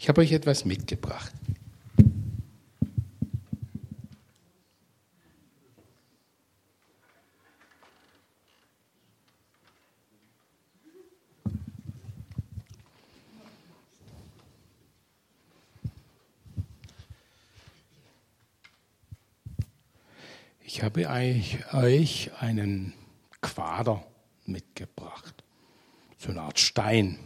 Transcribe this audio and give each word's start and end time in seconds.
Ich 0.00 0.08
habe 0.08 0.22
euch 0.22 0.32
etwas 0.32 0.64
mitgebracht. 0.64 1.30
Ich 20.62 20.82
habe 20.82 21.06
euch 21.74 22.32
einen 22.40 22.94
Quader 23.42 24.02
mitgebracht, 24.46 25.44
so 26.16 26.30
eine 26.30 26.40
Art 26.40 26.58
Stein. 26.58 27.18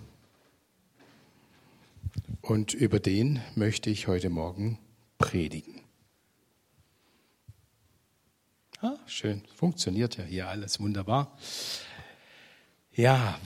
Und 2.44 2.74
über 2.74 3.00
den 3.00 3.40
möchte 3.54 3.88
ich 3.88 4.06
heute 4.06 4.28
Morgen 4.28 4.78
predigen. 5.16 5.80
Ah, 8.82 8.98
schön, 9.06 9.40
funktioniert 9.54 10.18
ja 10.18 10.24
hier 10.24 10.48
alles 10.48 10.78
wunderbar. 10.78 11.38
Ja, 12.92 13.38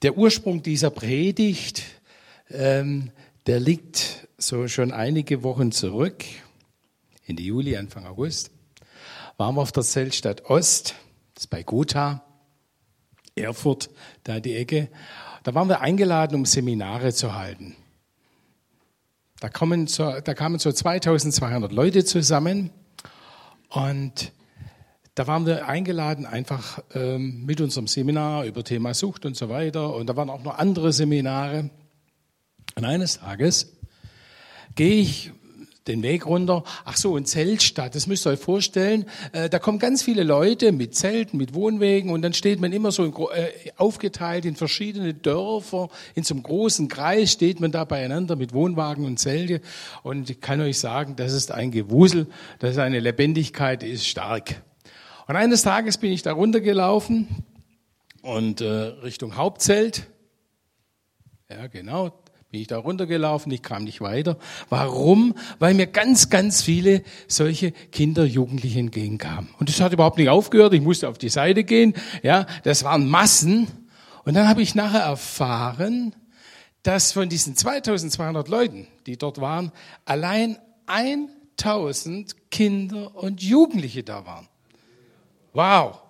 der 0.00 0.16
Ursprung 0.16 0.62
dieser 0.62 0.88
Predigt, 0.88 1.82
ähm, 2.48 3.10
der 3.44 3.60
liegt 3.60 4.26
so 4.38 4.66
schon 4.66 4.92
einige 4.92 5.42
Wochen 5.42 5.70
zurück, 5.70 6.24
Ende 7.26 7.42
Juli, 7.42 7.76
Anfang 7.76 8.06
August 8.06 8.50
waren 9.36 9.56
wir 9.56 9.60
auf 9.60 9.72
der 9.72 9.82
Zeltstadt 9.82 10.48
Ost, 10.48 10.94
das 11.34 11.44
ist 11.44 11.50
bei 11.50 11.62
Gotha, 11.62 12.24
Erfurt, 13.34 13.90
da 14.24 14.40
die 14.40 14.56
Ecke. 14.56 14.88
Da 15.42 15.54
waren 15.54 15.68
wir 15.68 15.80
eingeladen, 15.80 16.34
um 16.34 16.46
Seminare 16.46 17.12
zu 17.12 17.34
halten. 17.34 17.76
Da, 19.42 19.48
kommen 19.48 19.88
so, 19.88 20.20
da 20.20 20.34
kamen 20.34 20.60
so 20.60 20.70
2200 20.70 21.72
Leute 21.72 22.04
zusammen 22.04 22.70
und 23.70 24.30
da 25.16 25.26
waren 25.26 25.46
wir 25.46 25.66
eingeladen, 25.66 26.26
einfach 26.26 26.78
ähm, 26.94 27.44
mit 27.44 27.60
unserem 27.60 27.88
Seminar 27.88 28.44
über 28.44 28.62
Thema 28.62 28.94
Sucht 28.94 29.26
und 29.26 29.36
so 29.36 29.48
weiter. 29.48 29.96
Und 29.96 30.06
da 30.06 30.14
waren 30.14 30.30
auch 30.30 30.44
noch 30.44 30.58
andere 30.58 30.92
Seminare. 30.92 31.70
Und 32.76 32.84
eines 32.84 33.18
Tages 33.18 33.76
gehe 34.76 35.02
ich 35.02 35.32
den 35.86 36.02
Weg 36.02 36.26
runter. 36.26 36.64
Ach 36.84 36.96
so, 36.96 37.16
ein 37.16 37.24
Zeltstadt, 37.24 37.94
das 37.94 38.06
müsst 38.06 38.26
ihr 38.26 38.30
euch 38.30 38.38
vorstellen. 38.38 39.06
Äh, 39.32 39.48
da 39.48 39.58
kommen 39.58 39.78
ganz 39.78 40.02
viele 40.02 40.22
Leute 40.22 40.72
mit 40.72 40.94
Zelten, 40.94 41.36
mit 41.36 41.54
Wohnwegen 41.54 42.10
und 42.10 42.22
dann 42.22 42.34
steht 42.34 42.60
man 42.60 42.72
immer 42.72 42.92
so 42.92 43.04
in, 43.04 43.12
äh, 43.12 43.70
aufgeteilt 43.76 44.44
in 44.44 44.56
verschiedene 44.56 45.14
Dörfer. 45.14 45.88
In 46.14 46.22
so 46.22 46.34
einem 46.34 46.42
großen 46.42 46.88
Kreis 46.88 47.32
steht 47.32 47.60
man 47.60 47.72
da 47.72 47.84
beieinander 47.84 48.36
mit 48.36 48.52
Wohnwagen 48.52 49.04
und 49.04 49.18
Zelte. 49.18 49.60
Und 50.02 50.30
ich 50.30 50.40
kann 50.40 50.60
euch 50.60 50.78
sagen, 50.78 51.16
das 51.16 51.32
ist 51.32 51.52
ein 51.52 51.70
Gewusel, 51.70 52.26
das 52.58 52.72
ist 52.72 52.78
eine 52.78 53.00
Lebendigkeit, 53.00 53.82
die 53.82 53.88
ist 53.88 54.06
stark. 54.06 54.62
Und 55.26 55.36
eines 55.36 55.62
Tages 55.62 55.98
bin 55.98 56.12
ich 56.12 56.22
da 56.22 56.32
runtergelaufen 56.32 57.44
und 58.22 58.60
äh, 58.60 58.66
Richtung 58.66 59.36
Hauptzelt. 59.36 60.08
Ja, 61.50 61.66
genau, 61.66 62.21
bin 62.52 62.60
ich 62.60 62.66
da 62.66 62.76
runtergelaufen, 62.76 63.50
ich 63.50 63.62
kam 63.62 63.84
nicht 63.84 64.02
weiter. 64.02 64.36
Warum? 64.68 65.34
Weil 65.58 65.72
mir 65.72 65.86
ganz, 65.86 66.28
ganz 66.28 66.60
viele 66.60 67.02
solche 67.26 67.72
Kinder, 67.72 68.26
Jugendliche 68.26 68.78
entgegenkamen. 68.78 69.48
Und 69.58 69.70
das 69.70 69.80
hat 69.80 69.94
überhaupt 69.94 70.18
nicht 70.18 70.28
aufgehört, 70.28 70.74
ich 70.74 70.82
musste 70.82 71.08
auf 71.08 71.16
die 71.16 71.30
Seite 71.30 71.64
gehen, 71.64 71.94
ja, 72.22 72.44
das 72.64 72.84
waren 72.84 73.08
Massen. 73.08 73.68
Und 74.26 74.34
dann 74.34 74.48
habe 74.48 74.60
ich 74.60 74.74
nachher 74.74 75.00
erfahren, 75.00 76.14
dass 76.82 77.12
von 77.12 77.30
diesen 77.30 77.56
2200 77.56 78.46
Leuten, 78.48 78.86
die 79.06 79.16
dort 79.16 79.40
waren, 79.40 79.72
allein 80.04 80.58
1000 80.86 82.50
Kinder 82.50 83.16
und 83.16 83.42
Jugendliche 83.42 84.02
da 84.02 84.26
waren. 84.26 84.46
Wow. 85.54 86.02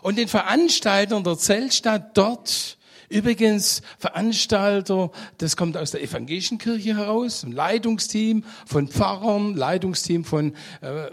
Und 0.00 0.16
den 0.16 0.28
Veranstaltern 0.28 1.24
der 1.24 1.36
Zeltstadt 1.36 2.16
dort 2.16 2.75
Übrigens, 3.08 3.82
Veranstalter, 3.98 5.10
das 5.38 5.56
kommt 5.56 5.76
aus 5.76 5.90
der 5.90 6.02
evangelischen 6.02 6.58
Kirche 6.58 6.96
heraus, 6.96 7.44
ein 7.44 7.52
Leitungsteam 7.52 8.44
von 8.66 8.88
Pfarrern, 8.88 9.54
Leitungsteam 9.54 10.24
von 10.24 10.54
äh, 10.80 11.10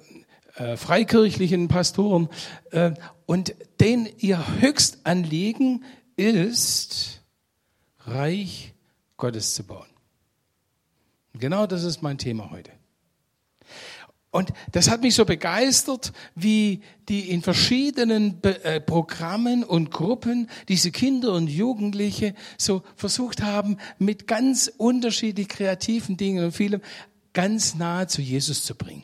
äh, 0.56 0.78
freikirchlichen 0.78 1.68
Pastoren. 1.68 2.30
Äh, 2.72 2.92
und 3.26 3.56
den 3.80 4.08
ihr 4.18 4.62
Höchstanliegen 4.62 5.84
ist, 6.16 7.22
Reich 8.06 8.74
Gottes 9.18 9.56
zu 9.56 9.64
bauen. 9.64 9.88
Genau 11.34 11.66
das 11.66 11.84
ist 11.84 12.02
mein 12.02 12.18
Thema 12.18 12.52
heute. 12.52 12.72
Und 14.34 14.52
das 14.72 14.90
hat 14.90 15.04
mich 15.04 15.14
so 15.14 15.26
begeistert, 15.26 16.12
wie 16.34 16.82
die 17.08 17.30
in 17.30 17.44
verschiedenen 17.44 18.42
äh, 18.42 18.82
Programmen 18.82 19.64
und 19.64 19.92
Gruppen 19.92 20.50
diese 20.70 20.90
Kinder 20.90 21.34
und 21.34 21.50
Jugendliche 21.50 22.34
so 22.58 22.82
versucht 22.96 23.44
haben, 23.44 23.78
mit 24.00 24.26
ganz 24.26 24.74
unterschiedlich 24.76 25.50
kreativen 25.50 26.18
Dingen 26.18 26.46
und 26.46 26.52
vielem 26.52 26.82
ganz 27.34 27.76
nahe 27.76 28.08
zu 28.08 28.24
Jesus 28.24 28.66
zu 28.66 28.74
bringen. 28.74 29.04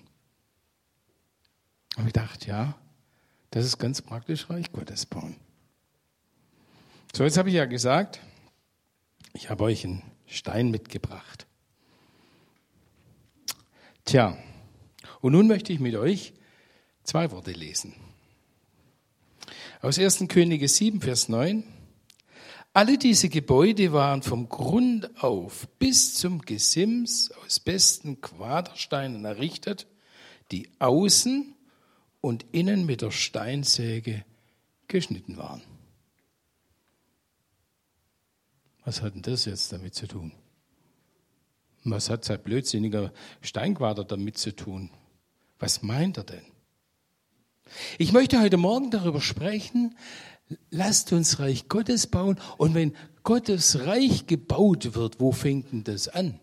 Und 1.95 2.07
ich 2.07 2.13
dachte, 2.13 2.47
ja, 2.47 2.75
das 3.51 3.65
ist 3.65 3.77
ganz 3.77 4.01
praktisch 4.01 4.49
Reich 4.49 4.71
Gottes 4.71 5.05
bauen. 5.05 5.35
So, 7.15 7.23
jetzt 7.23 7.37
habe 7.37 7.49
ich 7.49 7.55
ja 7.55 7.65
gesagt, 7.65 8.19
ich 9.33 9.51
habe 9.51 9.65
euch 9.65 9.85
einen 9.85 10.01
Stein 10.25 10.71
mitgebracht. 10.71 11.45
Tja, 14.05 14.35
und 15.21 15.33
nun 15.33 15.47
möchte 15.47 15.73
ich 15.73 15.79
mit 15.79 15.95
euch 15.95 16.33
zwei 17.03 17.31
Worte 17.31 17.51
lesen. 17.51 17.93
Aus 19.81 19.97
1. 19.97 20.25
Könige 20.27 20.67
7, 20.67 21.01
Vers 21.01 21.29
9. 21.29 21.63
Alle 22.73 22.97
diese 22.97 23.29
Gebäude 23.29 23.93
waren 23.93 24.21
vom 24.21 24.47
Grund 24.47 25.23
auf 25.23 25.67
bis 25.79 26.13
zum 26.13 26.41
Gesims 26.41 27.31
aus 27.31 27.59
besten 27.59 28.21
Quadersteinen 28.21 29.25
errichtet, 29.25 29.87
die 30.51 30.69
außen 30.79 31.55
und 32.21 32.45
innen 32.51 32.85
mit 32.85 33.01
der 33.01 33.11
Steinsäge 33.11 34.23
geschnitten 34.87 35.37
waren. 35.37 35.61
Was 38.85 39.01
hat 39.01 39.15
denn 39.15 39.21
das 39.21 39.45
jetzt 39.45 39.71
damit 39.71 39.95
zu 39.95 40.07
tun? 40.07 40.31
Was 41.83 42.09
hat 42.09 42.25
sein 42.25 42.41
blödsinniger 42.41 43.13
Steinquader 43.41 44.03
damit 44.03 44.37
zu 44.37 44.55
tun? 44.55 44.91
Was 45.59 45.81
meint 45.81 46.17
er 46.17 46.23
denn? 46.23 46.45
Ich 47.97 48.13
möchte 48.13 48.39
heute 48.39 48.57
Morgen 48.57 48.89
darüber 48.89 49.21
sprechen, 49.21 49.95
lasst 50.71 51.11
uns 51.13 51.39
Reich 51.39 51.67
Gottes 51.67 52.07
bauen. 52.07 52.39
Und 52.57 52.73
wenn 52.73 52.95
Gottes 53.23 53.85
Reich 53.85 54.25
gebaut 54.25 54.95
wird, 54.95 55.19
wo 55.19 55.31
fängt 55.31 55.71
denn 55.71 55.83
das 55.83 56.07
an? 56.07 56.39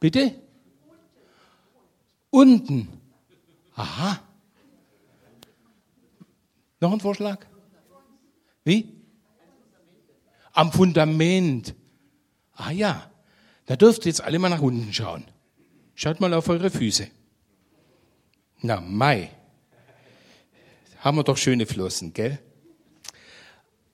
Bitte? 0.00 0.34
Unten. 2.30 2.88
Aha. 3.74 4.20
Noch 6.80 6.92
ein 6.92 7.00
Vorschlag? 7.00 7.44
Wie? 8.64 8.92
Am 10.52 10.72
Fundament. 10.72 11.74
Ah 12.52 12.70
ja, 12.70 13.10
da 13.66 13.76
dürft 13.76 14.04
ihr 14.04 14.10
jetzt 14.10 14.20
alle 14.20 14.38
mal 14.38 14.48
nach 14.48 14.62
unten 14.62 14.92
schauen. 14.92 15.24
Schaut 15.94 16.20
mal 16.20 16.34
auf 16.34 16.48
eure 16.48 16.70
Füße. 16.70 17.08
Na, 18.62 18.80
Mai. 18.80 19.30
Haben 20.98 21.18
wir 21.18 21.24
doch 21.24 21.36
schöne 21.36 21.66
Flossen, 21.66 22.12
gell? 22.12 22.38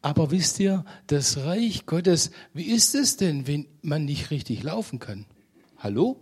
Aber 0.02 0.30
wisst 0.30 0.60
ihr, 0.60 0.84
das 1.08 1.38
Reich 1.38 1.84
Gottes, 1.84 2.30
wie 2.54 2.70
ist 2.70 2.94
es 2.94 3.16
denn, 3.16 3.46
wenn 3.46 3.66
man 3.82 4.04
nicht 4.04 4.30
richtig 4.30 4.62
laufen 4.62 4.98
kann? 4.98 5.26
Hallo? 5.76 6.16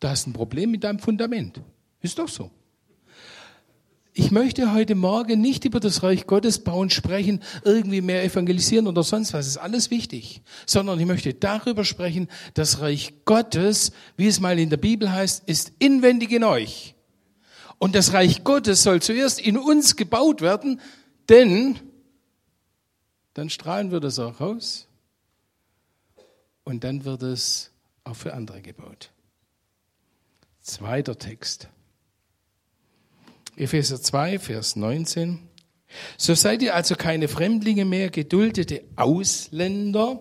Da 0.00 0.10
hast 0.10 0.26
ein 0.26 0.32
Problem 0.32 0.70
mit 0.70 0.84
deinem 0.84 0.98
Fundament. 0.98 1.62
Ist 2.00 2.18
doch 2.18 2.28
so. 2.28 2.50
Ich 4.20 4.32
möchte 4.32 4.72
heute 4.72 4.96
Morgen 4.96 5.40
nicht 5.40 5.64
über 5.64 5.78
das 5.78 6.02
Reich 6.02 6.26
Gottes 6.26 6.58
bauen 6.64 6.90
sprechen, 6.90 7.40
irgendwie 7.62 8.00
mehr 8.00 8.24
evangelisieren 8.24 8.88
oder 8.88 9.04
sonst 9.04 9.32
was, 9.32 9.46
ist 9.46 9.58
alles 9.58 9.92
wichtig, 9.92 10.42
sondern 10.66 10.98
ich 10.98 11.06
möchte 11.06 11.34
darüber 11.34 11.84
sprechen, 11.84 12.26
das 12.54 12.80
Reich 12.80 13.14
Gottes, 13.26 13.92
wie 14.16 14.26
es 14.26 14.40
mal 14.40 14.58
in 14.58 14.70
der 14.70 14.76
Bibel 14.76 15.12
heißt, 15.12 15.44
ist 15.46 15.70
inwendig 15.78 16.32
in 16.32 16.42
euch. 16.42 16.96
Und 17.78 17.94
das 17.94 18.12
Reich 18.12 18.42
Gottes 18.42 18.82
soll 18.82 19.00
zuerst 19.00 19.40
in 19.40 19.56
uns 19.56 19.94
gebaut 19.94 20.40
werden, 20.40 20.80
denn 21.28 21.78
dann 23.34 23.50
strahlen 23.50 23.92
wir 23.92 24.00
das 24.00 24.18
auch 24.18 24.40
raus 24.40 24.88
und 26.64 26.82
dann 26.82 27.04
wird 27.04 27.22
es 27.22 27.70
auch 28.02 28.16
für 28.16 28.34
andere 28.34 28.62
gebaut. 28.62 29.12
Zweiter 30.60 31.16
Text. 31.16 31.68
Epheser 33.58 34.00
2, 34.00 34.38
Vers 34.38 34.76
19. 34.76 35.40
So 36.16 36.34
seid 36.34 36.62
ihr 36.62 36.74
also 36.74 36.94
keine 36.94 37.26
Fremdlinge 37.26 37.84
mehr, 37.84 38.08
geduldete 38.08 38.84
Ausländer, 38.94 40.20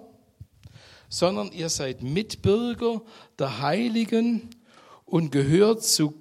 sondern 1.07 1.51
ihr 1.51 1.69
seid 1.69 2.01
Mitbürger 2.01 3.01
der 3.37 3.61
Heiligen 3.61 4.49
und 5.05 5.31
gehört 5.31 5.83
zur 5.83 6.15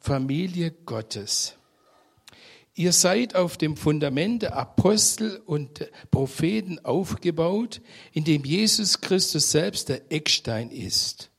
Familie 0.00 0.72
Gottes. 0.84 1.54
Ihr 2.74 2.92
seid 2.92 3.36
auf 3.36 3.56
dem 3.56 3.76
Fundament 3.76 4.42
der 4.42 4.56
Apostel 4.56 5.40
und 5.46 5.88
Propheten 6.10 6.78
aufgebaut, 6.84 7.80
in 8.12 8.24
dem 8.24 8.44
Jesus 8.44 9.00
Christus 9.00 9.50
selbst 9.50 9.88
der 9.88 10.10
Eckstein 10.10 10.70
ist. 10.70 11.30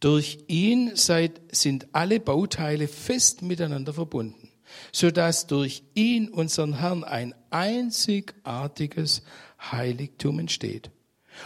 Durch 0.00 0.38
ihn 0.46 0.94
seid, 0.94 1.40
sind 1.50 1.88
alle 1.92 2.20
Bauteile 2.20 2.86
fest 2.86 3.42
miteinander 3.42 3.92
verbunden, 3.92 4.50
so 4.92 5.10
dass 5.10 5.46
durch 5.46 5.82
ihn, 5.94 6.28
unseren 6.28 6.78
Herrn, 6.78 7.02
ein 7.02 7.34
einzigartiges 7.50 9.22
Heiligtum 9.60 10.38
entsteht. 10.38 10.90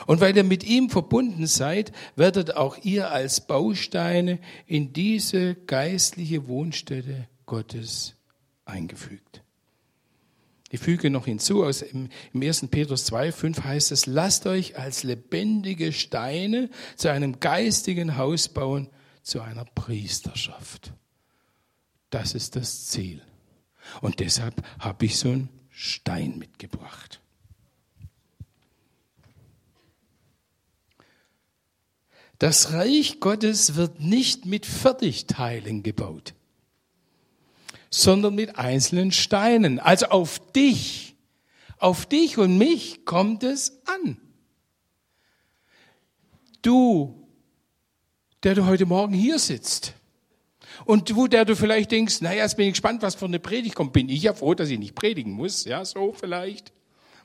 Und 0.06 0.20
weil 0.20 0.36
ihr 0.36 0.44
mit 0.44 0.64
ihm 0.64 0.90
verbunden 0.90 1.46
seid, 1.46 1.92
werdet 2.16 2.56
auch 2.56 2.78
ihr 2.82 3.10
als 3.10 3.46
Bausteine 3.46 4.38
in 4.66 4.92
diese 4.92 5.54
geistliche 5.54 6.48
Wohnstätte 6.48 7.28
Gottes 7.46 8.14
eingefügt. 8.64 9.42
Ich 10.72 10.80
füge 10.80 11.10
noch 11.10 11.26
hinzu, 11.26 11.64
aus 11.64 11.82
im, 11.82 12.08
im 12.32 12.40
1. 12.40 12.68
Petrus 12.70 13.04
2, 13.04 13.30
5 13.30 13.62
heißt 13.62 13.92
es, 13.92 14.06
lasst 14.06 14.46
euch 14.46 14.78
als 14.78 15.02
lebendige 15.02 15.92
Steine 15.92 16.70
zu 16.96 17.10
einem 17.10 17.40
geistigen 17.40 18.16
Haus 18.16 18.48
bauen, 18.48 18.88
zu 19.22 19.42
einer 19.42 19.66
Priesterschaft. 19.66 20.94
Das 22.08 22.34
ist 22.34 22.56
das 22.56 22.86
Ziel. 22.86 23.20
Und 24.00 24.20
deshalb 24.20 24.66
habe 24.78 25.04
ich 25.04 25.18
so 25.18 25.28
einen 25.28 25.50
Stein 25.68 26.38
mitgebracht. 26.38 27.20
Das 32.38 32.72
Reich 32.72 33.20
Gottes 33.20 33.74
wird 33.74 34.00
nicht 34.00 34.46
mit 34.46 34.64
Fertigteilen 34.64 35.82
gebaut 35.82 36.32
sondern 37.92 38.34
mit 38.34 38.58
einzelnen 38.58 39.12
Steinen. 39.12 39.78
Also 39.78 40.06
auf 40.06 40.40
dich, 40.52 41.14
auf 41.78 42.06
dich 42.06 42.38
und 42.38 42.58
mich 42.58 43.04
kommt 43.04 43.44
es 43.44 43.80
an. 43.86 44.16
Du, 46.62 47.28
der 48.42 48.54
du 48.54 48.66
heute 48.66 48.86
Morgen 48.86 49.12
hier 49.12 49.38
sitzt. 49.38 49.94
Und 50.84 51.10
du, 51.10 51.28
der 51.28 51.44
du 51.44 51.54
vielleicht 51.54 51.92
denkst, 51.92 52.22
naja, 52.22 52.42
jetzt 52.42 52.56
bin 52.56 52.66
ich 52.66 52.72
gespannt, 52.72 53.02
was 53.02 53.14
für 53.14 53.26
eine 53.26 53.38
Predigt 53.38 53.74
kommt. 53.74 53.92
Bin 53.92 54.08
ich 54.08 54.22
ja 54.22 54.32
froh, 54.32 54.54
dass 54.54 54.70
ich 54.70 54.78
nicht 54.78 54.94
predigen 54.94 55.32
muss. 55.32 55.64
Ja, 55.64 55.84
so 55.84 56.12
vielleicht. 56.12 56.72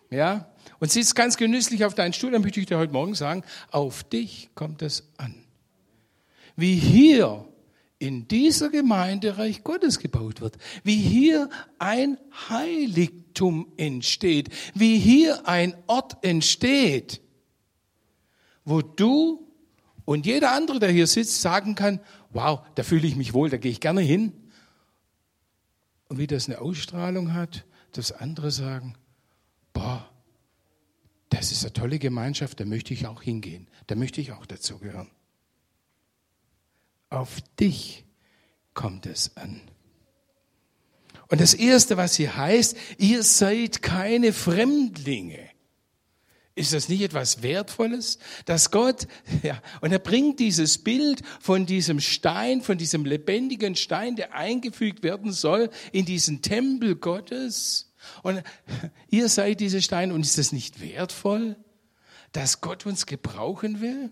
Ja. 0.10 0.50
Und 0.80 0.92
sitzt 0.92 1.16
ganz 1.16 1.38
genüsslich 1.38 1.86
auf 1.86 1.96
deinen 1.96 2.14
Stuhl, 2.14 2.32
dann 2.32 2.42
möchte 2.42 2.60
ich 2.60 2.66
dir 2.66 2.78
heute 2.78 2.94
Morgen 2.94 3.16
sagen, 3.16 3.44
auf 3.72 4.04
dich 4.04 4.50
kommt 4.54 4.82
es 4.82 5.12
an. 5.18 5.34
Wie 6.56 6.76
hier 6.76 7.48
in 8.00 8.28
dieser 8.28 8.70
Gemeinde 8.70 9.38
Reich 9.38 9.64
Gottes 9.64 10.00
gebaut 10.00 10.42
wird, 10.42 10.58
wie 10.84 10.98
hier 10.98 11.50
ein 11.80 12.18
Heiligtum 12.50 13.72
entsteht, 13.78 14.50
wie 14.76 15.00
hier 15.00 15.48
ein 15.48 15.76
Ort 15.88 16.18
entsteht, 16.24 17.22
wo 18.66 18.82
du 18.82 19.48
und 20.06 20.26
jeder 20.26 20.54
andere, 20.54 20.80
der 20.80 20.90
hier 20.90 21.08
sitzt, 21.08 21.42
sagen 21.42 21.76
kann, 21.76 22.00
wow, 22.30 22.62
da 22.76 22.84
fühle 22.84 23.08
ich 23.08 23.16
mich 23.16 23.34
wohl, 23.34 23.50
da 23.50 23.58
gehe 23.58 23.72
ich 23.72 23.82
gerne 23.82 24.02
hin. 24.02 24.32
Und 26.08 26.18
wie 26.18 26.28
das 26.28 26.48
eine 26.48 26.62
Ausstrahlung 26.62 27.34
hat, 27.34 27.66
dass 27.92 28.12
andere 28.12 28.52
sagen, 28.52 28.96
boah, 29.74 30.10
das 31.30 31.52
ist 31.52 31.64
eine 31.64 31.74
tolle 31.74 32.00
Gemeinschaft, 32.00 32.60
da 32.60 32.66
möchte 32.66 32.94
ich 32.94 33.06
auch 33.06 33.22
hingehen, 33.22 33.68
da 33.88 33.96
möchte 33.96 34.22
ich 34.22 34.32
auch 34.32 34.46
dazu 34.46 34.78
gehören. 34.78 35.10
Auf 37.10 37.42
dich 37.60 38.06
kommt 38.74 39.06
es 39.06 39.36
an. 39.38 39.62
Und 41.30 41.42
das 41.42 41.54
Erste, 41.54 41.98
was 41.98 42.16
hier 42.16 42.38
heißt, 42.38 42.78
ihr 42.98 43.24
seid 43.24 43.82
keine 43.82 44.34
Fremdlinge. 44.34 45.50
Ist 46.56 46.74
das 46.74 46.90
nicht 46.90 47.02
etwas 47.02 47.44
Wertvolles, 47.44 48.18
dass 48.46 48.72
Gott, 48.72 49.08
ja, 49.44 49.62
und 49.82 49.92
er 49.92 50.00
bringt 50.00 50.40
dieses 50.40 50.80
Bild 50.80 51.22
von 51.40 51.66
diesem 51.66 52.00
Stein, 52.00 52.62
von 52.62 52.78
diesem 52.78 53.06
lebendigen 53.06 53.76
Stein, 53.76 54.16
der 54.16 54.34
eingefügt 54.34 55.04
werden 55.04 55.32
soll 55.32 55.70
in 55.92 56.06
diesen 56.06 56.42
Tempel 56.42 56.96
Gottes. 56.96 57.94
Und 58.24 58.42
ihr 59.10 59.30
seid 59.30 59.60
diese 59.60 59.82
Steine, 59.82 60.14
und 60.14 60.22
ist 60.22 60.38
das 60.38 60.52
nicht 60.52 60.82
wertvoll, 60.82 61.58
dass 62.32 62.62
Gott 62.62 62.86
uns 62.86 63.06
gebrauchen 63.06 63.82
will? 63.82 64.12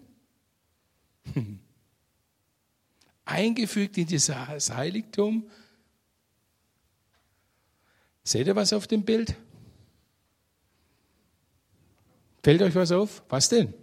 Hm 1.34 1.60
eingefügt 3.26 3.98
in 3.98 4.06
dieses 4.06 4.30
Heiligtum. 4.74 5.50
Seht 8.24 8.48
ihr 8.48 8.56
was 8.56 8.74
auf 8.74 8.88
dem 8.88 9.04
Bild? 9.04 9.36
Fällt 12.44 12.62
euch 12.62 12.76
was 12.76 12.92
auf? 12.92 13.24
Was 13.30 13.50
denn? 13.50 13.74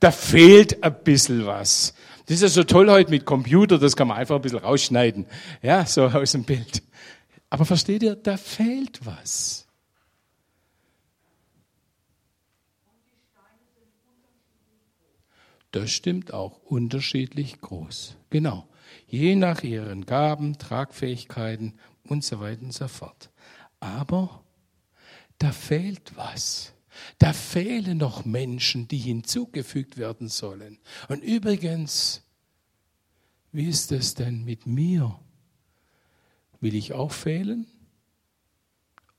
Da 0.00 0.10
fehlt 0.10 0.82
ein 0.82 1.02
bisschen 1.04 1.46
was. 1.46 1.94
Das 2.26 2.36
ist 2.36 2.42
ja 2.42 2.48
so 2.48 2.64
toll 2.64 2.90
heute 2.90 3.10
mit 3.10 3.24
Computer, 3.24 3.78
das 3.78 3.96
kann 3.96 4.08
man 4.08 4.16
einfach 4.16 4.36
ein 4.36 4.42
bisschen 4.42 4.58
rausschneiden. 4.58 5.26
Ja, 5.62 5.86
so 5.86 6.06
aus 6.06 6.32
dem 6.32 6.44
Bild. 6.44 6.82
Aber 7.50 7.64
versteht 7.64 8.02
ihr, 8.02 8.16
da 8.16 8.36
fehlt 8.36 9.04
was. 9.04 9.63
Das 15.74 15.90
stimmt 15.90 16.32
auch, 16.32 16.58
unterschiedlich 16.62 17.60
groß. 17.60 18.16
Genau. 18.30 18.68
Je 19.08 19.34
nach 19.34 19.64
ihren 19.64 20.06
Gaben, 20.06 20.56
Tragfähigkeiten 20.56 21.74
und 22.04 22.22
so 22.22 22.38
weiter 22.38 22.62
und 22.62 22.72
so 22.72 22.86
fort. 22.86 23.32
Aber 23.80 24.44
da 25.38 25.50
fehlt 25.50 26.16
was. 26.16 26.74
Da 27.18 27.32
fehlen 27.32 27.98
noch 27.98 28.24
Menschen, 28.24 28.86
die 28.86 28.98
hinzugefügt 28.98 29.98
werden 29.98 30.28
sollen. 30.28 30.78
Und 31.08 31.24
übrigens, 31.24 32.22
wie 33.50 33.68
ist 33.68 33.90
es 33.90 34.14
denn 34.14 34.44
mit 34.44 34.68
mir? 34.68 35.18
Will 36.60 36.76
ich 36.76 36.92
auch 36.92 37.10
fehlen? 37.10 37.66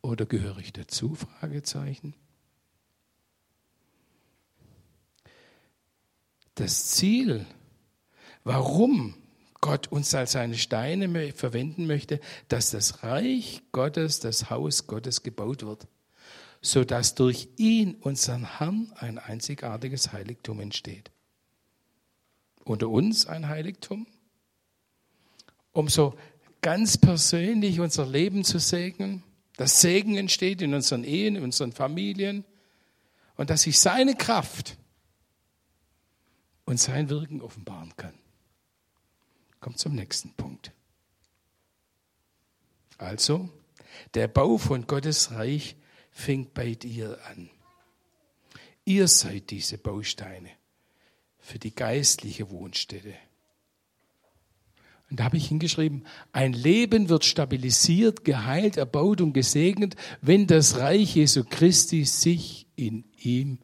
Oder 0.01 0.25
gehöre 0.25 0.59
ich 0.59 0.71
dazu? 0.71 1.15
Fragezeichen. 1.15 2.13
Das 6.55 6.87
Ziel, 6.87 7.45
warum 8.43 9.15
Gott 9.61 9.87
uns 9.87 10.13
als 10.13 10.33
seine 10.33 10.57
Steine 10.57 11.33
verwenden 11.33 11.87
möchte, 11.87 12.19
dass 12.47 12.71
das 12.71 13.03
Reich 13.03 13.63
Gottes, 13.71 14.19
das 14.19 14.49
Haus 14.49 14.87
Gottes 14.87 15.23
gebaut 15.23 15.65
wird, 15.65 15.87
so 16.61 16.83
dass 16.83 17.15
durch 17.15 17.49
ihn, 17.57 17.95
unseren 17.95 18.59
Herrn, 18.59 18.91
ein 18.95 19.19
einzigartiges 19.19 20.13
Heiligtum 20.13 20.59
entsteht. 20.59 21.11
Unter 22.63 22.89
uns 22.89 23.27
ein 23.27 23.47
Heiligtum, 23.47 24.07
um 25.71 25.89
so 25.89 26.15
ganz 26.61 26.97
persönlich 26.97 27.79
unser 27.79 28.05
Leben 28.05 28.43
zu 28.43 28.59
segnen, 28.59 29.23
dass 29.57 29.81
Segen 29.81 30.17
entsteht 30.17 30.61
in 30.61 30.73
unseren 30.73 31.03
Ehen, 31.03 31.35
in 31.35 31.43
unseren 31.43 31.71
Familien 31.71 32.43
und 33.35 33.49
dass 33.49 33.63
sich 33.63 33.79
seine 33.79 34.15
Kraft 34.15 34.77
und 36.65 36.79
sein 36.79 37.09
Wirken 37.09 37.41
offenbaren 37.41 37.95
kann. 37.95 38.13
Kommt 39.59 39.79
zum 39.79 39.95
nächsten 39.95 40.33
Punkt. 40.33 40.71
Also, 42.97 43.49
der 44.13 44.27
Bau 44.27 44.57
von 44.57 44.87
Gottes 44.87 45.31
Reich 45.31 45.75
fängt 46.11 46.53
bei 46.53 46.75
dir 46.75 47.19
an. 47.27 47.49
Ihr 48.85 49.07
seid 49.07 49.49
diese 49.49 49.77
Bausteine 49.77 50.51
für 51.39 51.59
die 51.59 51.73
geistliche 51.73 52.49
Wohnstätte. 52.49 53.15
Und 55.09 55.19
da 55.19 55.25
habe 55.25 55.37
ich 55.37 55.47
hingeschrieben, 55.47 56.05
ein 56.31 56.53
Leben 56.53 57.09
wird 57.09 57.25
stabilisiert, 57.25 58.25
geheilt, 58.25 58.77
erbaut 58.77 59.21
und 59.21 59.33
gesegnet, 59.33 59.95
wenn 60.21 60.47
das 60.47 60.77
Reich 60.77 61.15
Jesu 61.15 61.43
Christi 61.43 62.05
sich 62.05 62.67
in 62.75 63.05
ihm 63.17 63.59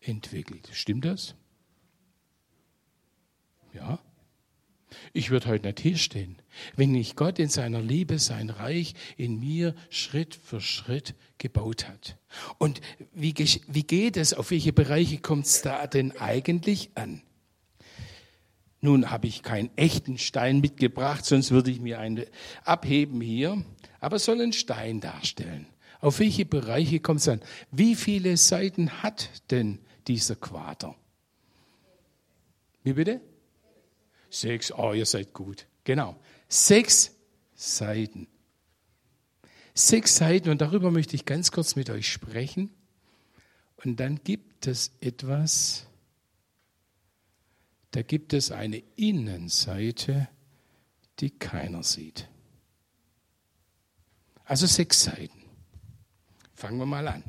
entwickelt. 0.00 0.70
Stimmt 0.72 1.04
das? 1.04 1.34
Ja. 3.74 3.98
Ich 5.12 5.30
würde 5.30 5.48
heute 5.48 5.66
nicht 5.66 5.80
hier 5.80 5.98
stehen, 5.98 6.36
wenn 6.76 6.92
nicht 6.92 7.16
Gott 7.16 7.38
in 7.38 7.48
seiner 7.48 7.82
Liebe 7.82 8.18
sein 8.18 8.50
Reich 8.50 8.94
in 9.16 9.38
mir 9.38 9.74
Schritt 9.90 10.34
für 10.34 10.60
Schritt 10.60 11.14
gebaut 11.36 11.86
hat. 11.88 12.16
Und 12.56 12.80
wie, 13.12 13.34
wie 13.66 13.82
geht 13.82 14.16
es, 14.16 14.32
auf 14.32 14.50
welche 14.50 14.72
Bereiche 14.72 15.18
kommt 15.18 15.46
es 15.46 15.62
da 15.62 15.86
denn 15.86 16.16
eigentlich 16.18 16.90
an? 16.94 17.22
Nun 18.80 19.10
habe 19.10 19.26
ich 19.26 19.42
keinen 19.42 19.70
echten 19.76 20.18
Stein 20.18 20.60
mitgebracht, 20.60 21.24
sonst 21.24 21.50
würde 21.50 21.70
ich 21.70 21.80
mir 21.80 21.98
einen 21.98 22.24
abheben 22.64 23.20
hier, 23.20 23.62
aber 24.00 24.18
soll 24.18 24.40
einen 24.40 24.52
Stein 24.52 25.00
darstellen. 25.00 25.66
Auf 26.00 26.20
welche 26.20 26.46
Bereiche 26.46 27.00
kommt 27.00 27.20
es 27.20 27.28
an? 27.28 27.40
Wie 27.72 27.96
viele 27.96 28.36
Seiten 28.36 29.02
hat 29.02 29.30
denn 29.50 29.80
dieser 30.06 30.36
Quader? 30.36 30.94
Wie 32.84 32.92
bitte? 32.92 33.20
Sechs. 34.30 34.72
Oh, 34.72 34.92
ihr 34.92 35.06
seid 35.06 35.32
gut. 35.32 35.66
Genau. 35.84 36.16
Sechs 36.48 37.14
Seiten. 37.54 38.28
Sechs 39.74 40.16
Seiten 40.16 40.50
und 40.50 40.60
darüber 40.60 40.90
möchte 40.90 41.14
ich 41.14 41.24
ganz 41.24 41.52
kurz 41.52 41.76
mit 41.76 41.88
euch 41.90 42.10
sprechen. 42.10 42.70
Und 43.84 44.00
dann 44.00 44.22
gibt 44.24 44.66
es 44.66 44.90
etwas, 45.00 45.86
da 47.92 48.02
gibt 48.02 48.32
es 48.32 48.50
eine 48.50 48.82
Innenseite, 48.96 50.28
die 51.20 51.30
keiner 51.30 51.82
sieht. 51.82 52.28
Also 54.44 54.66
sechs 54.66 55.04
Seiten. 55.04 55.42
Fangen 56.54 56.78
wir 56.78 56.86
mal 56.86 57.06
an. 57.06 57.22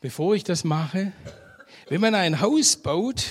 Bevor 0.00 0.34
ich 0.34 0.44
das 0.44 0.64
mache, 0.64 1.12
wenn 1.88 2.00
man 2.00 2.14
ein 2.14 2.40
Haus 2.40 2.76
baut, 2.76 3.24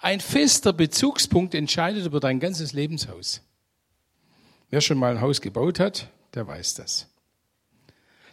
ein 0.00 0.20
fester 0.20 0.72
Bezugspunkt 0.72 1.54
entscheidet 1.54 2.06
über 2.06 2.20
dein 2.20 2.38
ganzes 2.40 2.72
Lebenshaus. 2.72 3.42
Wer 4.70 4.80
schon 4.80 4.98
mal 4.98 5.12
ein 5.12 5.20
Haus 5.20 5.40
gebaut 5.40 5.80
hat, 5.80 6.08
der 6.34 6.46
weiß 6.46 6.74
das. 6.74 7.08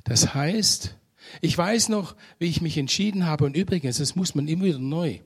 Das 0.04 0.34
heißt, 0.34 0.96
ich 1.42 1.58
weiß 1.58 1.90
noch, 1.90 2.16
wie 2.38 2.48
ich 2.48 2.62
mich 2.62 2.78
entschieden 2.78 3.26
habe 3.26 3.46
und 3.46 3.56
übrigens, 3.56 3.98
das 3.98 4.16
muss 4.16 4.36
man 4.36 4.48
immer 4.48 4.66
wieder 4.66 4.80
neu. 4.80 5.20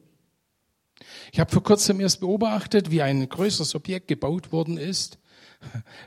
Ich 1.32 1.40
habe 1.40 1.52
vor 1.52 1.64
kurzem 1.64 2.00
erst 2.00 2.20
beobachtet, 2.20 2.92
wie 2.92 3.02
ein 3.02 3.28
größeres 3.28 3.76
Objekt 3.76 4.08
gebaut 4.08 4.52
worden 4.52 4.78
ist, 4.78 5.18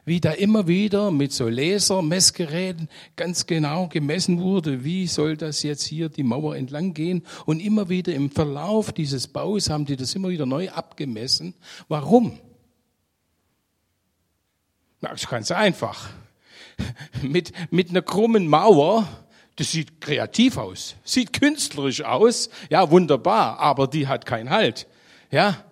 wie 0.05 0.21
da 0.21 0.33
immer 0.33 0.69
wieder 0.69 1.11
mit 1.11 1.33
so 1.33 1.49
Lasermessgeräten 1.49 2.89
ganz 3.17 3.47
genau 3.47 3.89
gemessen 3.89 4.41
wurde, 4.41 4.85
wie 4.85 5.07
soll 5.07 5.37
das 5.37 5.63
jetzt 5.63 5.85
hier 5.85 6.09
die 6.09 6.23
Mauer 6.23 6.57
entlang 6.57 6.95
gehen. 6.95 7.25
Und 7.47 7.61
immer 7.61 7.89
wieder 7.89 8.15
im 8.15 8.31
Verlauf 8.31 8.93
dieses 8.93 9.29
Baus 9.29 9.71
haben 9.71 9.87
die 9.87 9.97
das 9.97 10.15
immer 10.15 10.29
wieder 10.29 10.47
neu 10.47 10.71
abgemessen. 10.71 11.55
Warum? 11.89 12.39
Na, 15.01 15.11
ist 15.11 15.29
ganz 15.29 15.51
einfach. 15.51 16.11
Mit, 17.23 17.53
mit 17.71 17.91
einer 17.91 18.03
krummen 18.03 18.47
Mauer 18.47 19.07
das 19.61 19.73
sieht 19.73 20.01
kreativ 20.01 20.57
aus, 20.57 20.97
sieht 21.05 21.35
künstlerisch 21.35 22.03
aus, 22.03 22.49
ja, 22.71 22.91
wunderbar, 22.91 23.59
aber 23.59 23.89
die 23.89 24.07
hat 24.07 24.25
keinen 24.25 24.49
Halt. 24.49 24.87
Ja, 25.31 25.63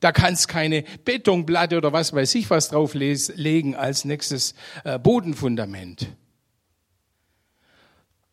da 0.00 0.12
kannst 0.12 0.48
keine 0.48 0.84
Betonplatte 1.04 1.76
oder 1.76 1.92
was 1.92 2.12
weiß 2.12 2.34
ich 2.34 2.50
was 2.50 2.68
drauflegen 2.68 3.74
als 3.74 4.04
nächstes 4.04 4.54
äh, 4.84 4.98
Bodenfundament. 4.98 6.08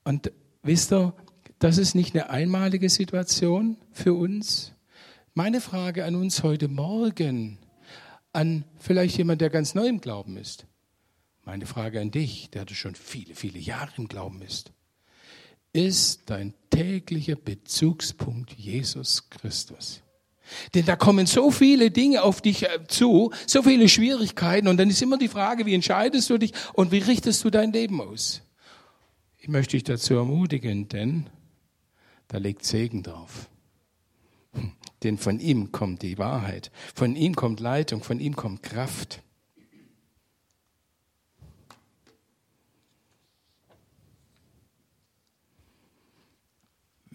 Und 0.04 0.32
wisst 0.62 0.92
ihr, 0.92 1.14
das 1.60 1.78
ist 1.78 1.96
nicht 1.96 2.14
eine 2.14 2.30
einmalige 2.30 2.90
Situation 2.90 3.78
für 3.92 4.14
uns. 4.14 4.74
Meine 5.34 5.62
Frage 5.62 6.06
an 6.06 6.16
uns 6.16 6.44
heute 6.44 6.68
Morgen, 6.68 7.58
an 8.34 8.66
vielleicht 8.80 9.18
jemand, 9.18 9.42
der 9.42 9.50
ganz 9.50 9.74
neu 9.74 9.88
im 9.88 10.02
Glauben 10.02 10.38
ist. 10.38 10.66
Meine 11.46 11.66
Frage 11.66 12.02
an 12.02 12.12
dich, 12.12 12.50
der 12.50 12.66
schon 12.70 12.96
viele, 12.96 13.36
viele 13.36 13.60
Jahre 13.60 13.92
im 13.98 14.08
Glauben 14.08 14.42
ist 14.42 14.72
ist 15.74 16.30
dein 16.30 16.54
täglicher 16.70 17.36
Bezugspunkt 17.36 18.54
Jesus 18.54 19.30
Christus. 19.30 20.04
Denn 20.74 20.86
da 20.86 20.96
kommen 20.96 21.26
so 21.26 21.52
viele 21.52 21.92
Dinge 21.92 22.24
auf 22.24 22.42
dich 22.42 22.64
äh, 22.64 22.88
zu, 22.88 23.32
so 23.48 23.64
viele 23.64 23.90
Schwierigkeiten 23.90 24.68
und 24.68 24.78
dann 24.78 24.90
ist 24.90 25.02
immer 25.02 25.18
die 25.18 25.28
Frage, 25.28 25.66
wie 25.66 25.74
entscheidest 25.74 26.30
du 26.30 26.38
dich 26.38 26.54
und 26.74 26.92
wie 26.92 27.00
richtest 27.00 27.44
du 27.44 27.50
dein 27.50 27.72
Leben 27.72 28.02
aus? 28.02 28.42
Ich 29.38 29.48
möchte 29.48 29.72
dich 29.72 29.84
dazu 29.84 30.16
ermutigen, 30.16 30.88
denn 30.88 31.30
da 32.28 32.38
liegt 32.38 32.64
Segen 32.64 33.04
drauf. 33.04 33.50
Hm, 34.54 34.72
denn 35.04 35.18
von 35.18 35.40
ihm 35.40 35.72
kommt 35.72 36.02
die 36.02 36.18
Wahrheit, 36.18 36.72
von 36.96 37.16
ihm 37.16 37.36
kommt 37.36 37.60
Leitung, 37.60 38.04
von 38.04 38.20
ihm 38.20 38.36
kommt 38.36 38.64
Kraft. 38.64 39.22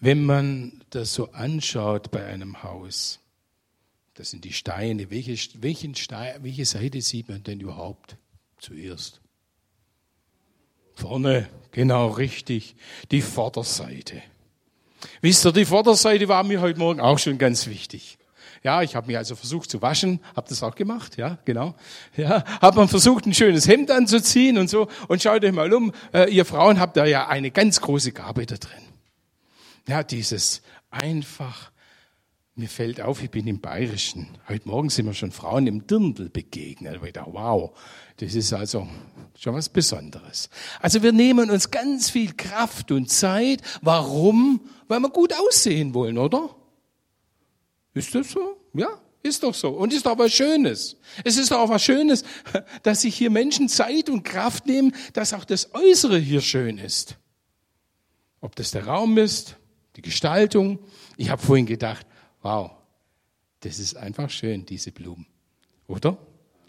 Wenn 0.00 0.24
man 0.24 0.80
das 0.90 1.12
so 1.12 1.32
anschaut 1.32 2.10
bei 2.10 2.24
einem 2.24 2.62
Haus, 2.62 3.18
das 4.14 4.30
sind 4.30 4.44
die 4.44 4.52
Steine, 4.52 5.10
welche, 5.10 5.36
welchen 5.60 5.94
Stein, 5.94 6.42
welche 6.42 6.64
Seite 6.64 7.00
sieht 7.00 7.28
man 7.28 7.42
denn 7.42 7.60
überhaupt 7.60 8.16
zuerst? 8.58 9.20
Vorne, 10.94 11.48
genau 11.72 12.08
richtig, 12.08 12.76
die 13.10 13.22
Vorderseite. 13.22 14.22
Wisst 15.20 15.44
ihr, 15.46 15.52
die 15.52 15.64
Vorderseite 15.64 16.28
war 16.28 16.44
mir 16.44 16.60
heute 16.60 16.78
Morgen 16.78 17.00
auch 17.00 17.18
schon 17.18 17.38
ganz 17.38 17.66
wichtig. 17.66 18.18
Ja, 18.64 18.82
ich 18.82 18.96
habe 18.96 19.06
mich 19.06 19.16
also 19.16 19.36
versucht 19.36 19.70
zu 19.70 19.82
waschen, 19.82 20.20
habe 20.34 20.48
das 20.48 20.62
auch 20.62 20.74
gemacht, 20.74 21.16
ja, 21.16 21.38
genau. 21.44 21.74
Ja, 22.16 22.44
habe 22.60 22.78
man 22.78 22.88
versucht, 22.88 23.26
ein 23.26 23.34
schönes 23.34 23.68
Hemd 23.68 23.90
anzuziehen 23.90 24.58
und 24.58 24.68
so. 24.68 24.88
Und 25.06 25.22
schaut 25.22 25.44
euch 25.44 25.52
mal 25.52 25.72
um, 25.72 25.92
äh, 26.12 26.32
ihr 26.32 26.44
Frauen 26.44 26.80
habt 26.80 26.96
da 26.96 27.04
ja 27.04 27.28
eine 27.28 27.50
ganz 27.50 27.80
große 27.80 28.12
Gabe 28.12 28.46
da 28.46 28.56
drin. 28.56 28.87
Ja, 29.88 30.02
dieses 30.02 30.60
einfach, 30.90 31.72
mir 32.54 32.68
fällt 32.68 33.00
auf, 33.00 33.22
ich 33.22 33.30
bin 33.30 33.46
im 33.46 33.62
Bayerischen. 33.62 34.28
Heute 34.46 34.68
Morgen 34.68 34.90
sind 34.90 35.06
wir 35.06 35.14
schon 35.14 35.32
Frauen 35.32 35.66
im 35.66 35.86
Dirndl 35.86 36.28
begegnet. 36.28 37.00
Ich 37.02 37.12
dachte, 37.14 37.32
wow, 37.32 37.74
das 38.18 38.34
ist 38.34 38.52
also 38.52 38.86
schon 39.34 39.54
was 39.54 39.70
Besonderes. 39.70 40.50
Also 40.80 41.02
wir 41.02 41.12
nehmen 41.12 41.48
uns 41.48 41.70
ganz 41.70 42.10
viel 42.10 42.34
Kraft 42.34 42.92
und 42.92 43.10
Zeit. 43.10 43.62
Warum? 43.80 44.60
Weil 44.88 45.00
wir 45.00 45.08
gut 45.08 45.32
aussehen 45.32 45.94
wollen, 45.94 46.18
oder? 46.18 46.54
Ist 47.94 48.14
das 48.14 48.30
so? 48.30 48.60
Ja, 48.74 48.88
ist 49.22 49.42
doch 49.42 49.54
so. 49.54 49.70
Und 49.70 49.94
ist 49.94 50.04
doch 50.04 50.18
was 50.18 50.32
Schönes. 50.32 50.96
Es 51.24 51.38
ist 51.38 51.50
doch 51.50 51.60
auch 51.60 51.70
was 51.70 51.82
Schönes, 51.82 52.24
dass 52.82 53.00
sich 53.00 53.16
hier 53.16 53.30
Menschen 53.30 53.70
Zeit 53.70 54.10
und 54.10 54.22
Kraft 54.22 54.66
nehmen, 54.66 54.94
dass 55.14 55.32
auch 55.32 55.46
das 55.46 55.72
Äußere 55.72 56.18
hier 56.18 56.42
schön 56.42 56.76
ist. 56.76 57.16
Ob 58.42 58.54
das 58.54 58.72
der 58.72 58.86
Raum 58.86 59.16
ist, 59.16 59.56
die 59.98 60.02
Gestaltung. 60.02 60.78
Ich 61.16 61.28
habe 61.30 61.42
vorhin 61.42 61.66
gedacht, 61.66 62.06
wow, 62.40 62.70
das 63.60 63.80
ist 63.80 63.96
einfach 63.96 64.30
schön, 64.30 64.64
diese 64.64 64.92
Blumen. 64.92 65.26
Oder? 65.88 66.16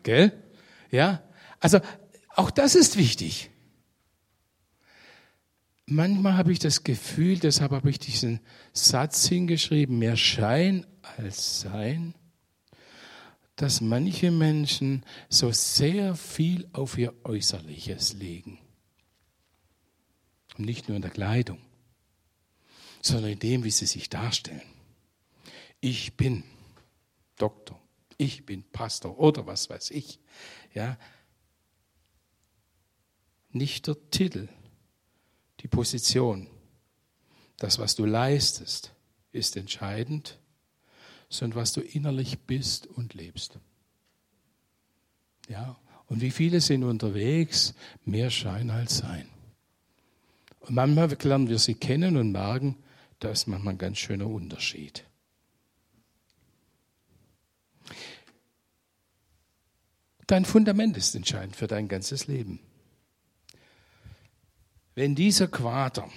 Gell? 0.02 0.32
Ja? 0.90 1.22
Also, 1.60 1.80
auch 2.36 2.50
das 2.50 2.74
ist 2.74 2.98
wichtig. 2.98 3.52
Manchmal 5.86 6.38
habe 6.38 6.52
ich 6.52 6.58
das 6.58 6.84
Gefühl, 6.84 7.38
deshalb 7.38 7.72
habe 7.72 7.90
ich 7.92 8.00
diesen 8.00 8.40
Satz 8.74 9.28
hingeschrieben, 9.28 10.00
mehr 10.00 10.18
Schein 10.18 10.88
als 11.18 11.62
Sein, 11.62 12.16
dass 13.56 13.82
manche 13.82 14.32
Menschen 14.32 15.04
so 15.30 15.52
sehr 15.52 16.16
viel 16.16 16.68
auf 16.74 16.98
ihr 16.98 17.14
Äußerliches 17.24 18.14
legen. 18.14 18.58
Und 20.58 20.66
nicht 20.66 20.88
nur 20.88 20.96
in 20.96 21.02
der 21.04 21.12
Kleidung 21.12 21.60
sondern 23.02 23.32
in 23.32 23.40
dem, 23.40 23.64
wie 23.64 23.72
sie 23.72 23.86
sich 23.86 24.10
darstellen. 24.10 24.62
Ich 25.80 26.16
bin 26.18 26.44
Doktor, 27.38 27.80
ich 28.18 28.46
bin 28.46 28.64
Pastor 28.64 29.18
oder 29.18 29.46
was 29.46 29.70
weiß 29.70 29.92
ich. 29.92 30.20
Ja. 30.74 30.98
Nicht 33.52 33.88
der 33.88 33.98
Titel, 34.12 34.50
die 35.62 35.68
Position, 35.68 36.48
das, 37.58 37.80
was 37.80 37.96
du 37.96 38.06
leistest, 38.06 38.94
ist 39.32 39.56
entscheidend, 39.58 40.40
sondern 41.30 41.60
was 41.60 41.74
du 41.74 41.82
innerlich 41.82 42.40
bist 42.40 42.88
und 42.88 43.14
lebst. 43.14 43.60
Ja, 45.48 45.78
und 46.08 46.22
wie 46.22 46.32
viele 46.32 46.62
sind 46.62 46.84
unterwegs, 46.84 47.74
mehr 48.04 48.30
Schein 48.30 48.70
als 48.70 48.98
Sein. 48.98 49.30
Und 50.62 50.76
manchmal 50.76 51.16
lernen 51.22 51.50
wir 51.50 51.60
sie 51.60 51.76
kennen 51.76 52.18
und 52.18 52.32
merken, 52.32 52.76
da 53.20 53.30
ist 53.32 53.48
manchmal 53.48 53.76
ein 53.76 53.78
ganz 53.78 53.98
schöner 53.98 54.28
Unterschied. 54.28 55.06
Dein 60.28 60.46
Fundament 60.46 60.96
ist 60.96 61.16
entscheidend 61.16 61.56
für 61.56 61.68
dein 61.68 61.88
ganzes 61.88 62.28
Leben. 62.28 62.60
Wenn 64.94 65.16
dieser 65.16 65.48
Quader, 65.48 66.08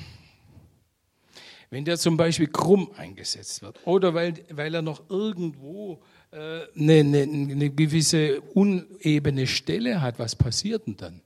wenn 1.70 1.84
der 1.84 1.96
zum 1.96 2.16
Beispiel 2.16 2.48
krumm 2.48 2.90
eingesetzt 2.96 3.62
wird 3.62 3.78
oder 3.86 4.12
weil, 4.12 4.44
weil 4.50 4.74
er 4.74 4.82
noch 4.82 5.08
irgendwo 5.08 6.02
äh, 6.30 6.66
eine, 6.76 7.00
eine, 7.00 7.22
eine 7.22 7.70
gewisse 7.70 8.40
unebene 8.40 9.46
Stelle 9.46 10.02
hat, 10.02 10.18
was 10.18 10.36
passiert 10.36 10.86
denn 10.86 10.96
dann? 10.98 11.20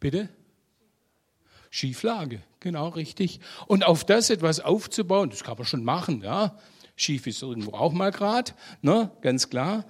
Bitte? 0.00 0.30
Schieflage, 1.76 2.40
genau 2.60 2.88
richtig. 2.88 3.38
Und 3.66 3.84
auf 3.84 4.02
das 4.02 4.30
etwas 4.30 4.60
aufzubauen, 4.60 5.28
das 5.28 5.44
kann 5.44 5.58
man 5.58 5.66
schon 5.66 5.84
machen, 5.84 6.22
ja. 6.22 6.58
Schief 6.96 7.26
ist 7.26 7.42
irgendwo 7.42 7.72
auch 7.72 7.92
mal 7.92 8.10
grad, 8.10 8.54
ne, 8.80 9.10
ganz 9.20 9.50
klar. 9.50 9.84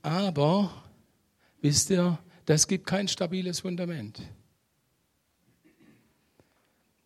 Aber, 0.00 0.70
wisst 1.60 1.90
ihr, 1.90 2.18
das 2.46 2.66
gibt 2.66 2.86
kein 2.86 3.08
stabiles 3.08 3.60
Fundament. 3.60 4.22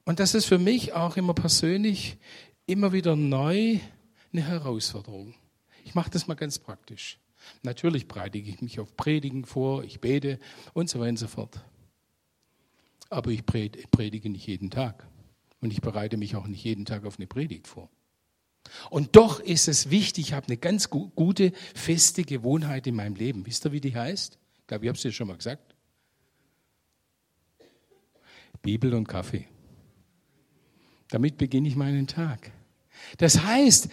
Und 0.05 0.21
das 0.21 0.35
ist 0.35 0.45
für 0.45 0.59
mich 0.59 0.93
auch 0.93 1.17
immer 1.17 1.35
persönlich 1.35 2.17
immer 2.67 2.93
wieder 2.93 3.17
neu 3.17 3.81
eine 4.33 4.43
Herausforderung. 4.43 5.35
Ich 5.85 5.97
mache 5.97 6.11
das 6.11 6.29
mal 6.29 6.35
ganz 6.35 6.61
praktisch. 6.61 7.19
Natürlich 7.63 8.07
predige 8.07 8.51
ich 8.51 8.63
mich 8.63 8.79
auf 8.79 8.97
Predigen 8.97 9.45
vor, 9.45 9.83
ich 9.83 10.01
bete 10.01 10.39
und 10.75 10.89
so 10.89 11.01
weiter 11.01 11.09
und 11.09 11.19
so 11.19 11.27
fort. 11.27 11.65
Aber 13.11 13.31
ich 13.31 13.45
predige 13.45 14.31
nicht 14.31 14.47
jeden 14.47 14.71
Tag. 14.71 15.07
Und 15.61 15.73
ich 15.73 15.83
bereite 15.83 16.17
mich 16.17 16.37
auch 16.37 16.47
nicht 16.47 16.65
jeden 16.65 16.87
Tag 16.87 17.05
auf 17.05 17.19
eine 17.19 17.27
Predigt 17.27 17.67
vor. 17.67 17.91
Und 18.89 19.17
doch 19.17 19.41
ist 19.41 19.69
es 19.69 19.91
wichtig, 19.91 20.29
ich 20.29 20.33
habe 20.33 20.47
eine 20.47 20.57
ganz 20.57 20.91
gute, 20.91 21.53
feste 21.75 22.25
Gewohnheit 22.25 22.87
in 22.87 22.95
meinem 22.95 23.17
Leben. 23.17 23.45
Wisst 23.47 23.67
ihr, 23.67 23.73
wie 23.73 23.81
die 23.81 23.95
heißt? 23.95 24.39
Ich 24.61 24.67
glaube, 24.67 24.85
ich 24.85 24.89
habe 24.89 24.97
es 24.97 25.03
dir 25.03 25.13
schon 25.13 25.29
mal 25.29 25.37
gesagt. 25.37 25.75
Bibel 28.63 28.95
und 28.95 29.09
Kaffee. 29.09 29.47
Damit 31.09 31.39
beginne 31.39 31.69
ich 31.69 31.77
meinen 31.77 32.07
Tag. 32.07 32.53
Das 33.17 33.43
heißt, 33.43 33.89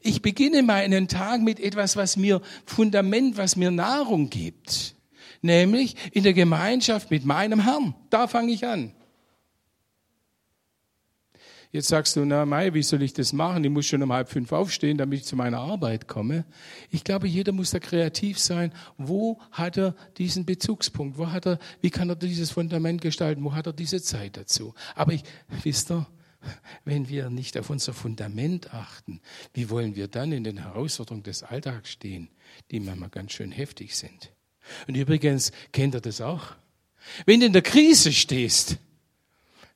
ich 0.00 0.22
beginne 0.22 0.62
meinen 0.62 1.08
Tag 1.08 1.40
mit 1.40 1.58
etwas, 1.58 1.96
was 1.96 2.16
mir 2.16 2.42
Fundament, 2.66 3.36
was 3.36 3.56
mir 3.56 3.70
Nahrung 3.70 4.30
gibt. 4.30 4.94
Nämlich 5.42 5.96
in 6.12 6.22
der 6.22 6.34
Gemeinschaft 6.34 7.10
mit 7.10 7.24
meinem 7.24 7.60
Herrn. 7.60 7.94
Da 8.10 8.26
fange 8.26 8.52
ich 8.52 8.66
an. 8.66 8.92
Jetzt 11.72 11.86
sagst 11.86 12.16
du, 12.16 12.24
na 12.24 12.44
Mai, 12.46 12.74
wie 12.74 12.82
soll 12.82 13.00
ich 13.02 13.12
das 13.12 13.32
machen? 13.32 13.62
Ich 13.62 13.70
muss 13.70 13.86
schon 13.86 14.02
um 14.02 14.12
halb 14.12 14.28
fünf 14.28 14.50
aufstehen, 14.50 14.98
damit 14.98 15.20
ich 15.20 15.24
zu 15.24 15.36
meiner 15.36 15.60
Arbeit 15.60 16.08
komme. 16.08 16.44
Ich 16.90 17.04
glaube, 17.04 17.28
jeder 17.28 17.52
muss 17.52 17.70
da 17.70 17.78
kreativ 17.78 18.40
sein. 18.40 18.72
Wo 18.98 19.40
hat 19.52 19.78
er 19.78 19.94
diesen 20.18 20.44
Bezugspunkt? 20.44 21.16
Wo 21.16 21.30
hat 21.30 21.46
er, 21.46 21.60
wie 21.80 21.90
kann 21.90 22.08
er 22.08 22.16
dieses 22.16 22.50
Fundament 22.50 23.00
gestalten? 23.00 23.44
Wo 23.44 23.54
hat 23.54 23.68
er 23.68 23.72
diese 23.72 24.02
Zeit 24.02 24.36
dazu? 24.36 24.74
Aber 24.96 25.12
ich, 25.12 25.22
wisst 25.62 25.92
ihr, 25.92 26.08
wenn 26.84 27.08
wir 27.08 27.30
nicht 27.30 27.56
auf 27.56 27.70
unser 27.70 27.92
Fundament 27.92 28.74
achten, 28.74 29.20
wie 29.54 29.70
wollen 29.70 29.94
wir 29.94 30.08
dann 30.08 30.32
in 30.32 30.42
den 30.42 30.56
Herausforderungen 30.56 31.22
des 31.22 31.44
Alltags 31.44 31.90
stehen, 31.90 32.30
die 32.72 32.80
manchmal 32.80 33.10
ganz 33.10 33.30
schön 33.30 33.52
heftig 33.52 33.94
sind? 33.94 34.32
Und 34.86 34.96
übrigens, 34.96 35.52
kennt 35.72 35.94
ihr 35.94 36.00
das 36.00 36.20
auch? 36.20 36.54
Wenn 37.26 37.40
du 37.40 37.46
in 37.46 37.52
der 37.52 37.62
Krise 37.62 38.12
stehst, 38.12 38.78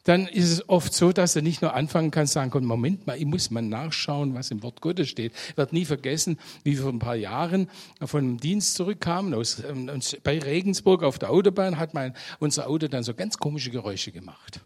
dann 0.04 0.26
ist 0.26 0.50
es 0.50 0.68
oft 0.68 0.92
so, 0.92 1.12
dass 1.12 1.32
du 1.32 1.42
nicht 1.42 1.62
nur 1.62 1.74
anfangen 1.74 2.10
kannst, 2.10 2.34
sagen, 2.34 2.50
komm, 2.50 2.66
Moment 2.66 3.06
mal, 3.06 3.16
ich 3.16 3.24
muss 3.24 3.50
mal 3.50 3.62
nachschauen, 3.62 4.34
was 4.34 4.50
im 4.50 4.62
Wort 4.62 4.82
Gottes 4.82 5.08
steht. 5.08 5.32
Ich 5.48 5.56
werde 5.56 5.74
nie 5.74 5.86
vergessen, 5.86 6.38
wie 6.62 6.76
wir 6.76 6.82
vor 6.82 6.92
ein 6.92 6.98
paar 6.98 7.16
Jahren 7.16 7.70
von 8.02 8.22
einem 8.22 8.38
Dienst 8.38 8.74
zurückkamen, 8.74 9.32
aus, 9.32 9.62
ähm, 9.64 9.90
bei 10.22 10.38
Regensburg 10.38 11.02
auf 11.02 11.18
der 11.18 11.30
Autobahn 11.30 11.78
hat 11.78 11.94
mein, 11.94 12.14
unser 12.38 12.68
Auto 12.68 12.86
dann 12.86 13.02
so 13.02 13.14
ganz 13.14 13.38
komische 13.38 13.70
Geräusche 13.70 14.12
gemacht. 14.12 14.60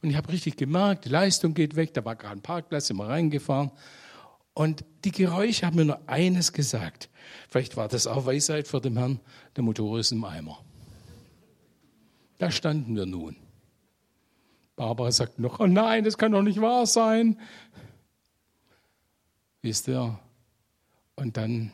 Und 0.00 0.10
ich 0.10 0.16
habe 0.16 0.32
richtig 0.32 0.56
gemerkt, 0.56 1.04
die 1.06 1.08
Leistung 1.08 1.54
geht 1.54 1.74
weg, 1.74 1.92
da 1.94 2.04
war 2.04 2.14
gerade 2.14 2.36
ein 2.36 2.42
Parkplatz, 2.42 2.86
sind 2.86 2.96
wir 2.96 3.08
reingefahren. 3.08 3.72
Und 4.54 4.84
die 5.04 5.12
Geräusche 5.12 5.66
haben 5.66 5.76
mir 5.76 5.84
nur 5.84 6.08
eines 6.08 6.52
gesagt. 6.52 7.08
Vielleicht 7.48 7.76
war 7.76 7.88
das 7.88 8.06
auch 8.06 8.26
Weisheit 8.26 8.68
für 8.68 8.80
den 8.80 8.96
Herrn, 8.96 9.20
der 9.56 9.64
Motor 9.64 9.98
ist 9.98 10.12
im 10.12 10.24
Eimer. 10.24 10.58
Da 12.38 12.50
standen 12.50 12.96
wir 12.96 13.06
nun. 13.06 13.36
Barbara 14.76 15.12
sagt 15.12 15.38
noch, 15.38 15.60
oh 15.60 15.66
nein, 15.66 16.04
das 16.04 16.18
kann 16.18 16.32
doch 16.32 16.42
nicht 16.42 16.60
wahr 16.60 16.86
sein. 16.86 17.38
Wisst 19.60 19.86
ihr? 19.86 20.18
Und 21.14 21.36
dann 21.36 21.70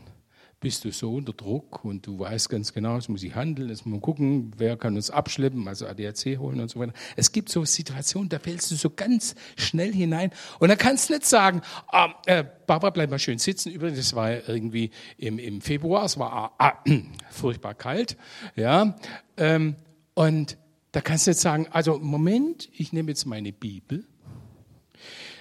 bist 0.60 0.84
du 0.84 0.90
so 0.90 1.14
unter 1.14 1.32
Druck 1.32 1.84
und 1.84 2.06
du 2.06 2.18
weißt 2.18 2.48
ganz 2.48 2.72
genau, 2.72 2.96
es 2.96 3.08
muss 3.08 3.22
ich 3.22 3.34
handeln, 3.34 3.70
es 3.70 3.84
muss 3.84 3.92
man 3.92 4.00
gucken, 4.00 4.52
wer 4.56 4.76
kann 4.76 4.96
uns 4.96 5.10
abschleppen, 5.10 5.68
also 5.68 5.86
ADAC 5.86 6.38
holen 6.38 6.60
und 6.60 6.68
so 6.68 6.80
weiter. 6.80 6.92
Es 7.16 7.30
gibt 7.30 7.48
so 7.48 7.64
Situationen, 7.64 8.28
da 8.28 8.38
fällst 8.38 8.70
du 8.70 8.74
so 8.74 8.90
ganz 8.90 9.34
schnell 9.56 9.92
hinein 9.92 10.30
und 10.58 10.68
dann 10.68 10.78
kannst 10.78 11.08
du 11.08 11.14
nicht 11.14 11.26
sagen, 11.26 11.62
ah, 11.88 12.14
äh, 12.26 12.44
Barbara, 12.66 12.90
bleib 12.90 13.10
mal 13.10 13.18
schön 13.18 13.38
sitzen. 13.38 13.70
Übrigens, 13.70 13.98
das 13.98 14.14
war 14.14 14.48
irgendwie 14.48 14.90
im, 15.16 15.38
im 15.38 15.60
Februar, 15.60 16.04
es 16.04 16.18
war 16.18 16.54
ah, 16.58 16.82
furchtbar 17.30 17.74
kalt, 17.74 18.16
ja, 18.56 18.96
ähm, 19.36 19.76
und 20.14 20.58
da 20.92 21.00
kannst 21.00 21.26
du 21.26 21.30
jetzt 21.30 21.42
sagen, 21.42 21.68
also 21.70 21.98
Moment, 21.98 22.68
ich 22.72 22.92
nehme 22.92 23.10
jetzt 23.10 23.26
meine 23.26 23.52
Bibel 23.52 24.00
äh, 24.00 24.02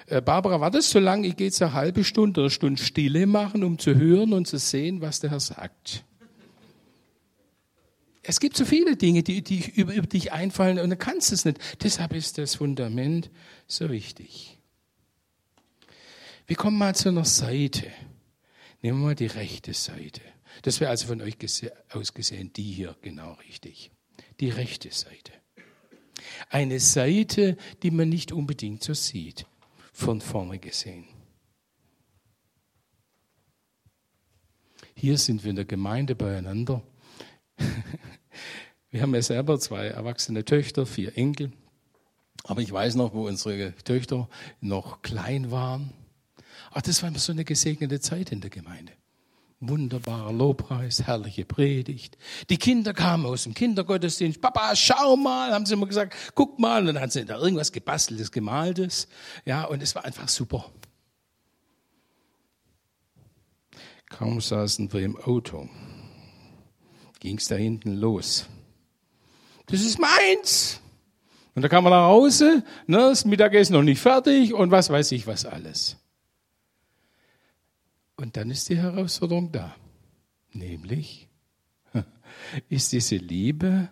Barbara, 0.08 0.62
war 0.62 0.72
das 0.72 0.90
so 0.90 1.00
lange? 1.00 1.28
Ich 1.28 1.36
gehe 1.36 1.48
jetzt 1.48 1.62
eine 1.62 1.74
halbe 1.74 2.06
Stunde 2.06 2.40
oder 2.40 2.50
Stunde 2.50 2.82
Stille 2.82 3.28
machen, 3.28 3.64
um 3.64 3.78
zu 3.78 3.96
hören 3.96 4.32
und 4.34 4.48
zu 4.48 4.58
sehen, 4.58 5.02
was 5.02 5.20
der 5.20 5.32
Herr 5.32 5.42
sagt. 5.42 6.06
Es 8.24 8.40
gibt 8.40 8.56
so 8.56 8.64
viele 8.64 8.96
Dinge, 8.96 9.24
die, 9.24 9.42
die 9.42 9.70
über, 9.76 9.94
über 9.94 10.08
dich 10.08 10.32
einfallen 10.32 10.80
und 10.80 10.90
du 10.90 10.96
kannst 10.98 11.34
es 11.34 11.44
nicht. 11.44 11.60
Deshalb 11.84 12.14
ist 12.14 12.38
das 12.38 12.56
Fundament 12.56 13.30
so 13.68 13.90
wichtig. 13.90 14.58
Wir 16.46 16.56
kommen 16.56 16.78
mal 16.78 16.96
zu 16.96 17.10
einer 17.10 17.26
Seite. 17.26 17.92
Nehmen 18.82 19.00
wir 19.00 19.08
mal 19.08 19.16
die 19.16 19.28
rechte 19.28 19.74
Seite. 19.74 20.22
Das 20.62 20.80
wäre 20.80 20.90
also 20.90 21.08
von 21.08 21.22
euch 21.22 21.36
aus 21.92 22.14
gesehen 22.14 22.54
die 22.54 22.64
hier 22.64 22.96
genau 23.02 23.34
richtig. 23.48 23.92
Die 24.40 24.50
rechte 24.50 24.90
Seite. 24.92 25.34
Eine 26.50 26.80
Seite, 26.80 27.58
die 27.84 27.92
man 27.92 28.08
nicht 28.08 28.32
unbedingt 28.32 28.84
so 28.84 28.94
sieht 28.94 29.46
von 29.98 30.22
vorne 30.22 30.60
gesehen. 30.60 31.06
Hier 34.94 35.18
sind 35.18 35.44
wir 35.44 35.50
in 35.50 35.56
der 35.56 35.66
Gemeinde 35.66 36.14
beieinander. 36.14 36.84
Wir 38.92 39.02
haben 39.02 39.14
ja 39.16 39.22
selber 39.24 39.60
zwei 39.60 39.88
erwachsene 39.88 40.46
Töchter, 40.46 40.86
vier 40.86 41.18
Enkel. 41.18 41.52
Aber 42.44 42.62
ich 42.62 42.72
weiß 42.72 42.94
noch, 42.96 43.14
wo 43.14 43.28
unsere 43.28 43.74
Töchter 43.84 44.30
noch 44.62 45.02
klein 45.02 45.50
waren. 45.50 45.92
Ach, 46.72 46.82
das 46.84 47.02
war 47.02 47.10
immer 47.10 47.20
so 47.20 47.32
eine 47.32 47.44
gesegnete 47.44 48.00
Zeit 48.00 48.32
in 48.32 48.40
der 48.40 48.52
Gemeinde. 48.52 48.94
Wunderbarer 49.60 50.32
Lobpreis, 50.32 51.08
herrliche 51.08 51.44
Predigt. 51.44 52.18
Die 52.50 52.58
Kinder 52.58 52.94
kamen 52.94 53.26
aus 53.26 53.44
dem 53.44 53.56
Kindergottesdienst. 53.56 54.40
Papa, 54.40 54.76
schau 54.76 55.16
mal, 55.16 55.52
haben 55.52 55.66
sie 55.66 55.74
immer 55.74 55.88
gesagt, 55.88 56.16
guck 56.36 56.60
mal. 56.60 56.82
Und 56.82 56.88
dann 56.88 57.00
haben 57.02 57.10
sie 57.10 57.26
da 57.26 57.40
irgendwas 57.40 57.72
gebasteltes, 57.72 58.32
gemaltes. 58.32 59.08
Ja, 59.46 59.64
und 59.64 59.82
es 59.82 59.96
war 59.96 60.06
einfach 60.06 60.30
super. 60.30 60.72
Kaum 64.10 64.40
saßen 64.40 64.94
wir 64.94 65.02
im 65.02 65.18
Auto, 65.18 65.68
ging 67.20 67.38
es 67.38 67.48
da 67.48 67.56
hinten 67.56 67.96
los. 67.96 68.46
Das 69.66 69.82
ist 69.82 70.00
meins. 70.00 70.80
Und 71.56 71.64
da 71.64 71.68
kam 71.68 71.84
man 71.84 71.92
nach 71.92 72.06
Hause, 72.06 72.64
ne, 72.86 72.98
das 72.98 73.26
Mittagessen 73.26 73.74
noch 73.74 73.82
nicht 73.82 74.00
fertig 74.00 74.54
und 74.54 74.70
was 74.70 74.92
weiß 74.92 75.12
ich 75.14 75.26
was 75.26 75.46
alles. 75.46 75.98
Und 78.18 78.36
dann 78.36 78.50
ist 78.50 78.68
die 78.70 78.78
Herausforderung 78.78 79.52
da. 79.52 79.76
Nämlich, 80.52 81.30
ist 82.70 82.92
diese 82.92 83.16
Liebe, 83.16 83.90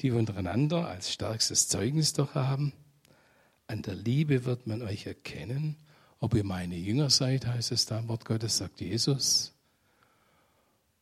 die 0.00 0.12
wir 0.12 0.18
untereinander 0.18 0.86
als 0.86 1.12
stärkstes 1.12 1.68
Zeugnis 1.68 2.12
doch 2.12 2.34
haben, 2.34 2.72
an 3.66 3.82
der 3.82 3.96
Liebe 3.96 4.44
wird 4.44 4.68
man 4.68 4.82
euch 4.82 5.06
erkennen, 5.06 5.76
ob 6.20 6.34
ihr 6.34 6.44
meine 6.44 6.76
Jünger 6.76 7.10
seid, 7.10 7.46
heißt 7.46 7.72
es 7.72 7.86
da 7.86 7.98
im 7.98 8.08
Wort 8.08 8.24
Gottes, 8.24 8.58
sagt 8.58 8.80
Jesus. 8.80 9.52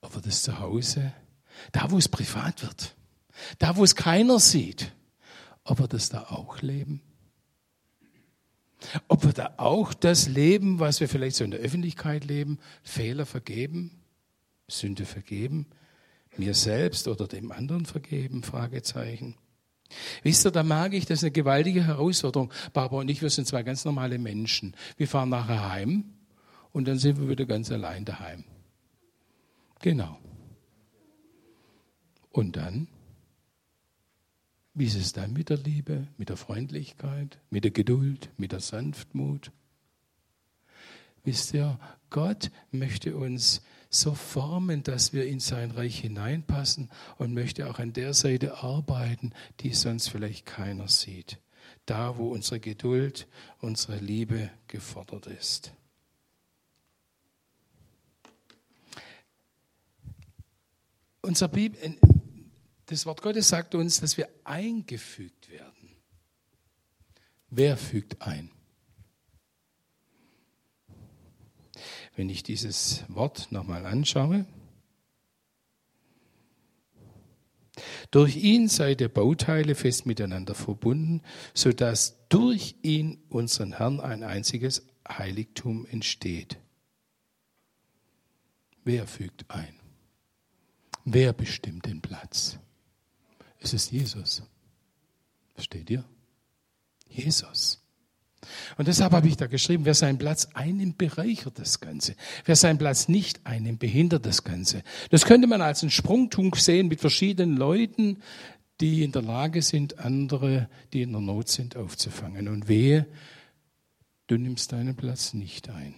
Ob 0.01 0.17
ihr 0.17 0.23
das 0.23 0.43
zu 0.43 0.59
Hause, 0.59 1.13
da 1.73 1.91
wo 1.91 1.99
es 1.99 2.09
privat 2.09 2.63
wird, 2.63 2.97
da 3.59 3.77
wo 3.77 3.85
es 3.85 3.95
keiner 3.95 4.39
sieht, 4.39 4.93
ob 5.65 5.81
wir 5.81 5.89
das 5.89 6.09
da 6.09 6.25
auch 6.25 6.63
leben. 6.63 7.03
Ob 9.09 9.25
wir 9.25 9.33
da 9.33 9.55
auch 9.57 9.95
das 9.95 10.29
leben, 10.29 10.81
was 10.81 11.01
wir 11.01 11.09
vielleicht 11.09 11.37
so 11.37 11.45
in 11.45 11.51
der 11.51 11.61
Öffentlichkeit 11.61 12.25
leben, 12.25 12.59
Fehler 12.83 13.27
vergeben, 13.27 14.03
Sünde 14.69 15.05
vergeben, 15.05 15.67
mir 16.37 16.55
selbst 16.55 17.09
oder 17.09 17.27
dem 17.27 17.53
anderen 17.53 17.87
vergeben, 17.87 18.43
Fragezeichen. 18.43 19.37
Wisst 20.23 20.47
ihr, 20.47 20.51
da 20.51 20.63
mag 20.63 20.95
ich, 20.95 21.07
das 21.07 21.19
ist 21.19 21.25
eine 21.25 21.31
gewaltige 21.33 21.87
Herausforderung. 21.87 22.53
Barbara 22.73 23.01
und 23.01 23.09
ich, 23.09 23.23
wir 23.23 23.31
sind 23.31 23.47
zwei 23.47 23.63
ganz 23.63 23.85
normale 23.85 24.19
Menschen. 24.19 24.75
Wir 24.97 25.07
fahren 25.07 25.29
nachher 25.29 25.71
heim 25.71 26.05
und 26.73 26.89
dann 26.89 26.99
sind 26.99 27.21
wir 27.21 27.29
wieder 27.29 27.47
ganz 27.47 27.71
allein 27.71 28.05
daheim. 28.05 28.45
Genau. 29.81 30.19
Und 32.31 32.57
dann 32.57 32.89
wie 34.75 34.87
ist 34.87 34.97
es 34.97 35.13
dann 35.13 35.33
mit 35.33 35.51
der 35.51 35.59
Liebe, 35.59 36.09
mit 36.17 36.29
der 36.29 36.37
Freundlichkeit, 36.37 37.39
mit 37.49 37.65
der 37.65 37.71
Geduld, 37.71 38.29
mit 38.37 38.51
der 38.53 38.61
Sanftmut? 38.61 39.53
Wisst 41.23 41.55
ihr, 41.55 41.79
Gott 42.11 42.51
möchte 42.71 43.17
uns 43.17 43.63
so 43.89 44.15
formen, 44.15 44.83
dass 44.83 45.13
wir 45.13 45.27
in 45.27 45.41
sein 45.41 45.71
Reich 45.71 46.01
hineinpassen 46.01 46.91
und 47.19 47.33
möchte 47.33 47.71
auch 47.71 47.79
an 47.79 47.93
der 47.93 48.15
Seite 48.15 48.63
arbeiten, 48.63 49.33
die 49.61 49.73
sonst 49.73 50.09
vielleicht 50.09 50.45
keiner 50.45 50.89
sieht. 50.89 51.39
Da, 51.87 52.19
wo 52.19 52.29
unsere 52.29 52.61
Geduld, 52.61 53.29
unsere 53.61 53.99
Liebe 53.99 54.51
gefordert 54.67 55.27
ist. 55.27 55.73
Unser 61.23 61.49
Bibel, 61.49 61.97
das 62.87 63.07
Wort 63.07 63.23
Gottes 63.23 63.49
sagt 63.49 63.75
uns, 63.75 64.01
dass 64.01 64.17
wir 64.17 64.29
eingefügt 64.45 65.51
werden. 65.51 65.97
Wer 67.51 67.77
fügt 67.77 68.23
ein? 68.23 68.51
Wenn 72.17 72.29
ich 72.29 72.43
dieses 72.43 73.05
Wort 73.09 73.51
nochmal 73.51 73.87
anschaue, 73.87 74.47
Durch 78.11 78.37
ihn 78.37 78.69
seid 78.69 79.01
ihr 79.01 79.09
Bauteile 79.09 79.75
fest 79.75 80.07
miteinander 80.07 80.55
verbunden, 80.55 81.23
sodass 81.53 82.17
durch 82.29 82.77
ihn, 82.83 83.19
unseren 83.29 83.77
Herrn, 83.79 83.99
ein 83.99 84.23
einziges 84.23 84.87
Heiligtum 85.09 85.85
entsteht. 85.87 86.59
Wer 88.85 89.07
fügt 89.07 89.51
ein? 89.51 89.81
Wer 91.05 91.33
bestimmt 91.33 91.87
den 91.87 92.01
Platz? 92.01 92.59
Es 93.65 93.73
ist 93.73 93.93
Jesus. 93.93 94.43
Versteht 95.55 95.89
ihr? 95.89 96.05
Jesus. 97.09 97.81
Und 98.77 98.89
deshalb 98.89 99.13
habe 99.13 99.27
ich 99.27 99.39
da 99.39 99.47
geschrieben, 99.47 99.87
wer 99.87 99.95
seinen 99.95 100.19
Platz 100.19 100.49
einnimmt, 100.53 100.99
bereichert 100.99 101.59
das 101.59 101.81
Ganze. 101.81 102.15
Wer 102.45 102.57
seinen 102.57 102.77
Platz 102.77 103.09
nicht 103.09 103.47
einnimmt, 103.47 103.79
behindert 103.79 104.27
das 104.27 104.45
Ganze. 104.45 104.83
Das 105.09 105.25
könnte 105.25 105.47
man 105.47 105.63
als 105.63 105.83
einen 105.83 105.91
Sprungtum 105.91 106.53
sehen 106.53 106.89
mit 106.89 107.01
verschiedenen 107.01 107.57
Leuten, 107.57 108.19
die 108.83 109.03
in 109.03 109.13
der 109.13 109.23
Lage 109.23 109.63
sind, 109.63 109.99
andere, 109.99 110.69
die 110.93 111.01
in 111.01 111.13
der 111.13 111.23
Not 111.23 111.49
sind, 111.49 111.75
aufzufangen. 111.75 112.49
Und 112.49 112.69
wehe, 112.69 113.07
du 114.27 114.37
nimmst 114.37 114.73
deinen 114.73 114.95
Platz 114.95 115.33
nicht 115.33 115.71
ein. 115.71 115.95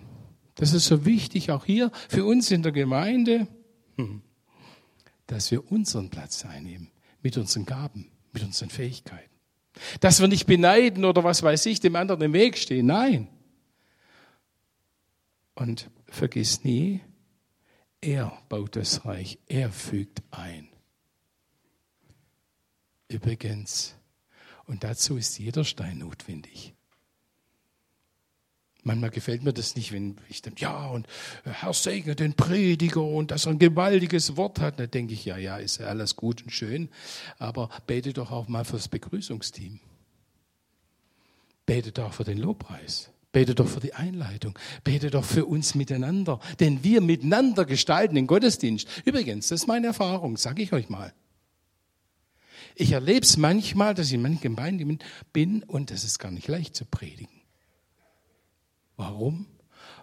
Das 0.55 0.73
ist 0.73 0.87
so 0.87 1.05
wichtig, 1.05 1.51
auch 1.51 1.65
hier 1.65 1.91
für 2.09 2.25
uns 2.25 2.53
in 2.53 2.63
der 2.63 2.71
Gemeinde, 2.71 3.49
hm, 3.97 4.23
dass 5.27 5.51
wir 5.51 5.73
unseren 5.73 6.11
Platz 6.11 6.45
einnehmen 6.45 6.93
mit 7.23 7.37
unseren 7.37 7.67
Gaben, 7.67 8.11
mit 8.33 8.43
unseren 8.43 8.71
Fähigkeiten. 8.71 9.31
Dass 10.01 10.21
wir 10.21 10.29
nicht 10.29 10.47
beneiden 10.47 11.05
oder 11.05 11.25
was 11.25 11.43
weiß 11.43 11.67
ich, 11.67 11.81
dem 11.81 11.97
anderen 11.97 12.23
im 12.23 12.33
Weg 12.33 12.57
stehen. 12.57 12.87
Nein. 12.87 13.29
Und 15.55 15.91
vergiss 16.09 16.65
nie, 16.65 17.01
er 18.01 18.33
baut 18.49 18.77
das 18.77 19.05
Reich, 19.05 19.39
er 19.47 19.73
fügt 19.73 20.23
ein. 20.31 20.69
Übrigens, 23.09 23.97
und 24.67 24.85
dazu 24.85 25.17
ist 25.17 25.39
jeder 25.39 25.65
Stein 25.65 25.99
notwendig. 25.99 26.76
Manchmal 28.87 29.11
gefällt 29.11 29.43
mir 29.43 29.53
das 29.53 29.75
nicht, 29.75 29.91
wenn 29.91 30.17
ich 30.29 30.43
denke, 30.43 30.61
ja, 30.61 30.87
und 30.87 31.09
Herr 31.43 31.73
segne 31.73 32.15
den 32.15 32.35
Prediger 32.35 33.03
und 33.03 33.33
dass 33.33 33.47
er 33.47 33.51
ein 33.51 33.59
gewaltiges 33.59 34.37
Wort 34.37 34.61
hat. 34.61 34.79
Da 34.79 34.87
denke 34.87 35.13
ich, 35.13 35.25
ja, 35.25 35.37
ja, 35.37 35.57
ist 35.57 35.81
ja 35.81 35.87
alles 35.87 36.15
gut 36.15 36.45
und 36.45 36.51
schön, 36.51 36.89
aber 37.41 37.69
bete 37.89 38.13
doch 38.13 38.31
auch 38.31 38.47
mal 38.47 38.65
fürs 38.65 38.87
Begrüßungsteam. 38.87 39.81
Bete 41.67 41.91
doch 41.91 42.13
für 42.13 42.23
den 42.23 42.39
Lobpreis. 42.39 43.11
Bete 43.33 43.57
doch 43.57 43.67
für 43.67 43.81
die 43.81 43.95
Einleitung. 43.95 44.57
Bete 44.85 45.11
doch 45.11 45.25
für 45.25 45.47
uns 45.47 45.75
miteinander. 45.75 46.39
Denn 46.61 46.85
wir 46.85 47.01
miteinander 47.01 47.65
gestalten 47.65 48.15
den 48.15 48.29
Gottesdienst. 48.29 48.87
Übrigens, 49.05 49.49
das 49.49 49.63
ist 49.63 49.67
meine 49.67 49.89
Erfahrung, 49.89 50.37
sage 50.37 50.63
ich 50.63 50.73
euch 50.73 50.89
mal. 50.89 51.13
Ich 52.77 52.93
erlebe 52.93 53.27
es 53.27 53.37
manchmal, 53.37 53.95
dass 53.95 54.07
ich 54.07 54.15
in 54.15 54.23
manchen 54.23 54.43
Gemeinden 54.43 55.01
bin 55.33 55.65
und 55.65 55.91
das 55.91 56.05
ist 56.05 56.21
gar 56.21 56.31
nicht 56.31 56.47
leicht 56.47 56.77
zu 56.77 56.85
predigen. 56.85 57.36
Warum? 58.97 59.47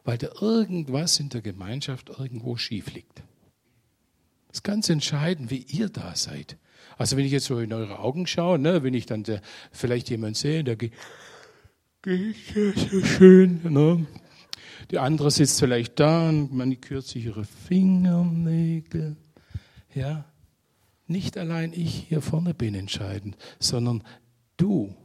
Weil 0.03 0.17
da 0.17 0.29
irgendwas 0.39 1.19
in 1.19 1.29
der 1.29 1.41
Gemeinschaft 1.41 2.09
irgendwo 2.09 2.57
schief 2.57 2.93
liegt. 2.93 3.23
Das 4.47 4.59
ist 4.59 4.63
ganz 4.63 4.89
entscheidend, 4.89 5.49
wie 5.49 5.65
ihr 5.67 5.89
da 5.89 6.15
seid. 6.15 6.57
Also 6.97 7.17
wenn 7.17 7.25
ich 7.25 7.31
jetzt 7.31 7.45
so 7.45 7.59
in 7.59 7.73
eure 7.73 7.99
Augen 7.99 8.27
schaue, 8.27 8.59
ne, 8.59 8.83
wenn 8.83 8.93
ich 8.93 9.05
dann 9.05 9.23
der, 9.23 9.41
vielleicht 9.71 10.09
jemand 10.09 10.37
sehe, 10.37 10.63
der 10.63 10.75
geht, 10.75 10.93
geht 12.03 12.35
so 12.91 13.03
schön, 13.03 13.61
ne? 13.63 14.05
Die 14.91 14.99
andere 14.99 15.31
sitzt 15.31 15.59
vielleicht 15.59 15.99
da 15.99 16.29
und 16.29 16.53
manikürt 16.53 17.05
sich 17.05 17.25
ihre 17.25 17.45
Fingernägel. 17.45 19.15
Ja, 19.95 20.25
nicht 21.07 21.37
allein 21.37 21.73
ich 21.73 22.07
hier 22.09 22.21
vorne 22.21 22.53
bin 22.53 22.75
entscheidend, 22.75 23.37
sondern 23.59 24.03
du 24.57 24.95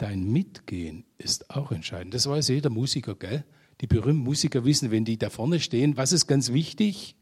dein 0.00 0.24
Mitgehen 0.32 1.04
ist 1.18 1.50
auch 1.50 1.72
entscheidend. 1.72 2.14
Das 2.14 2.26
weiß 2.26 2.48
jeder 2.48 2.70
Musiker, 2.70 3.14
gell? 3.14 3.44
Die 3.80 3.86
berühmten 3.86 4.22
Musiker 4.22 4.64
wissen, 4.64 4.90
wenn 4.90 5.04
die 5.04 5.18
da 5.18 5.30
vorne 5.30 5.60
stehen, 5.60 5.96
was 5.96 6.12
ist 6.12 6.26
ganz 6.26 6.52
wichtig? 6.52 7.16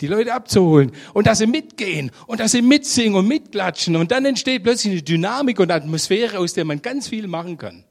Die 0.00 0.06
Leute 0.06 0.32
abzuholen 0.32 0.92
und 1.12 1.26
dass 1.26 1.38
sie 1.38 1.46
mitgehen 1.46 2.12
und 2.28 2.38
dass 2.38 2.52
sie 2.52 2.62
mitsingen 2.62 3.16
und 3.16 3.26
mitklatschen 3.26 3.96
und 3.96 4.12
dann 4.12 4.24
entsteht 4.24 4.62
plötzlich 4.62 4.92
eine 4.92 5.02
Dynamik 5.02 5.58
und 5.58 5.72
Atmosphäre, 5.72 6.38
aus 6.38 6.54
der 6.54 6.64
man 6.64 6.82
ganz 6.82 7.08
viel 7.08 7.26
machen 7.26 7.58
kann. 7.58 7.84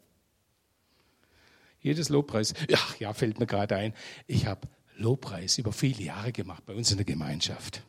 Jedes 1.82 2.08
Lobpreis, 2.08 2.54
ach 2.74 2.98
ja, 3.00 3.14
fällt 3.14 3.40
mir 3.40 3.46
gerade 3.46 3.76
ein, 3.76 3.94
ich 4.26 4.46
habe 4.46 4.68
Lobpreis 4.96 5.58
über 5.58 5.74
viele 5.74 6.04
Jahre 6.04 6.32
gemacht 6.32 6.66
bei 6.66 6.74
uns 6.74 6.92
in 6.92 6.98
der 6.98 7.06
Gemeinschaft. 7.06 7.82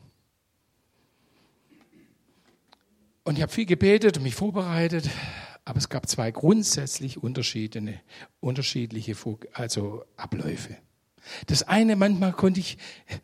Und 3.23 3.37
ich 3.37 3.41
habe 3.41 3.51
viel 3.51 3.65
gebetet 3.65 4.17
und 4.17 4.23
mich 4.23 4.35
vorbereitet 4.35 5.09
aber 5.67 5.79
es 5.79 5.89
gab 5.89 6.07
zwei 6.07 6.31
grundsätzlich 6.31 7.21
unterschiedliche, 7.21 7.99
unterschiedliche 8.39 9.15
also 9.51 10.05
Abläufe. 10.15 10.77
Das 11.47 11.63
eine, 11.63 11.97
manchmal 11.97 12.31
konnte 12.31 12.61
ich 12.61 12.77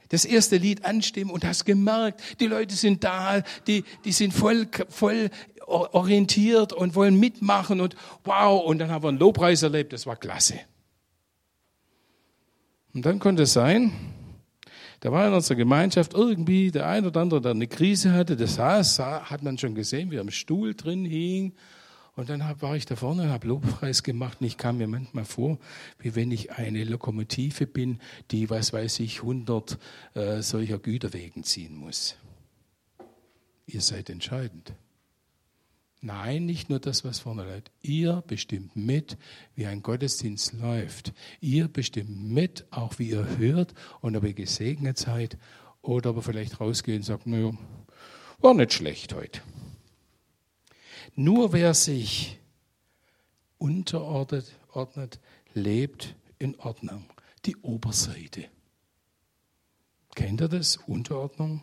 das 0.10 0.25
erste 0.25 0.58
Lied 0.58 0.84
anstimmen 0.84 1.32
und 1.32 1.45
hast 1.45 1.63
gemerkt, 1.63 2.21
die 2.41 2.47
Leute 2.47 2.75
sind 2.75 3.06
da, 3.06 3.41
die, 3.65 3.86
die 4.03 4.12
sind 4.12 4.34
voll, 4.34 4.67
voll 4.89 5.29
orientiert 5.65 6.73
und 6.73 6.95
wollen 6.95 7.17
mitmachen 7.17 7.79
und 7.79 7.95
wow, 8.25 8.62
und 8.65 8.79
dann 8.79 8.91
haben 8.91 9.06
wir 9.06 9.10
einen 9.10 9.19
Lobpreis 9.19 9.63
erlebt, 9.63 9.93
das 9.93 10.06
war 10.06 10.17
klasse. 10.17 10.60
Und 12.93 13.06
dann 13.06 13.19
konnte 13.19 13.43
es 13.43 13.53
sein, 13.53 13.93
da 14.99 15.13
war 15.13 15.25
in 15.25 15.34
unserer 15.34 15.56
Gemeinschaft 15.56 16.13
irgendwie 16.13 16.71
der 16.71 16.89
ein 16.89 17.06
oder 17.06 17.21
andere, 17.21 17.39
der 17.39 17.51
eine 17.51 17.67
Krise 17.67 18.12
hatte, 18.12 18.36
das 18.36 18.56
saß, 18.56 18.99
hat 18.99 19.43
man 19.43 19.58
schon 19.58 19.75
gesehen, 19.75 20.12
wie 20.12 20.17
er 20.17 20.21
am 20.21 20.29
Stuhl 20.29 20.75
drin 20.75 21.06
hing 21.06 21.53
und 22.15 22.30
dann 22.30 22.45
hab, 22.45 22.62
war 22.62 22.76
ich 22.76 22.86
da 22.86 22.95
vorne 22.95 23.23
und 23.23 23.30
habe 23.30 23.47
Lobpreis 23.47 24.04
gemacht 24.04 24.39
und 24.39 24.47
ich 24.47 24.58
kam 24.58 24.78
mir 24.78 24.88
manchmal 24.88 25.26
vor, 25.26 25.58
wie 25.99 26.15
wenn 26.15 26.32
ich 26.32 26.52
eine 26.52 26.84
Lokomotive 26.84 27.65
bin, 27.65 27.99
die, 28.32 28.49
was 28.49 28.73
weiß 28.73 28.99
ich, 28.99 29.21
100 29.21 29.80
äh, 30.13 30.41
solcher 30.41 30.78
Güterwegen 30.78 31.43
ziehen 31.43 31.76
muss. 31.76 32.15
Ihr 33.65 33.82
seid 33.82 34.10
entscheidend. 34.10 34.73
Nein, 36.02 36.45
nicht 36.45 36.69
nur 36.69 36.80
das, 36.80 37.06
was 37.06 37.19
vorne 37.19 37.45
läuft. 37.45 37.71
Ihr 37.82 38.23
bestimmt 38.28 38.76
mit, 38.76 39.17
wie 39.56 39.65
ein 39.67 39.82
Gottesdienst 39.82 40.52
läuft. 40.54 41.13
Ihr 41.39 41.69
bestimmt 41.69 42.30
mit, 42.30 42.65
auch 42.71 42.99
wie 42.99 43.12
ihr 43.12 43.38
hört 43.38 43.73
und 44.02 44.17
ob 44.17 44.26
ihr 44.26 44.34
gesegnet 44.34 44.97
seid 44.97 45.38
oder 45.82 46.10
ob 46.10 46.17
ihr 46.17 46.23
vielleicht 46.23 46.60
rausgeht 46.60 46.97
und 46.97 47.04
sagt, 47.04 47.26
naja, 47.26 47.52
war 48.39 48.54
nicht 48.54 48.73
schlecht 48.73 49.13
heute. 49.13 49.39
Nur 51.15 51.54
wer 51.54 51.73
sich 51.73 52.39
unterordnet, 53.58 54.52
ordnet, 54.71 55.19
lebt 55.54 56.15
in 56.39 56.60
Ordnung. 56.60 57.06
Die 57.45 57.56
Oberseite. 57.58 58.45
Kennt 60.15 60.41
ihr 60.41 60.47
das? 60.47 60.78
Unterordnung? 60.78 61.62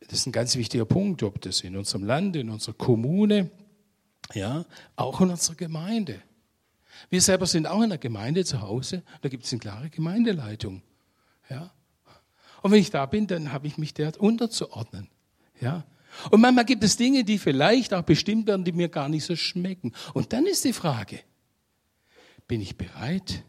Das 0.00 0.18
ist 0.18 0.26
ein 0.26 0.32
ganz 0.32 0.56
wichtiger 0.56 0.84
Punkt, 0.84 1.22
ob 1.22 1.40
das 1.40 1.62
in 1.62 1.76
unserem 1.76 2.04
Land, 2.04 2.36
in 2.36 2.50
unserer 2.50 2.74
Kommune, 2.74 3.50
ja, 4.34 4.64
auch 4.96 5.20
in 5.20 5.30
unserer 5.30 5.56
Gemeinde. 5.56 6.22
Wir 7.08 7.22
selber 7.22 7.46
sind 7.46 7.66
auch 7.66 7.82
in 7.82 7.88
der 7.88 7.98
Gemeinde 7.98 8.44
zu 8.44 8.60
Hause, 8.60 9.02
da 9.22 9.28
gibt 9.28 9.44
es 9.44 9.52
eine 9.52 9.60
klare 9.60 9.90
Gemeindeleitung. 9.90 10.82
Ja. 11.48 11.72
Und 12.60 12.70
wenn 12.70 12.80
ich 12.80 12.90
da 12.90 13.06
bin, 13.06 13.26
dann 13.26 13.52
habe 13.52 13.66
ich 13.66 13.78
mich 13.78 13.94
der 13.94 14.20
unterzuordnen. 14.20 15.08
Ja. 15.60 15.84
Und 16.30 16.40
manchmal 16.40 16.64
gibt 16.64 16.84
es 16.84 16.96
Dinge, 16.96 17.24
die 17.24 17.38
vielleicht 17.38 17.94
auch 17.94 18.02
bestimmt 18.02 18.46
werden, 18.46 18.64
die 18.64 18.72
mir 18.72 18.88
gar 18.88 19.08
nicht 19.08 19.24
so 19.24 19.36
schmecken. 19.36 19.92
Und 20.14 20.32
dann 20.32 20.46
ist 20.46 20.64
die 20.64 20.72
Frage, 20.72 21.20
bin 22.46 22.60
ich 22.60 22.76
bereit, 22.76 23.44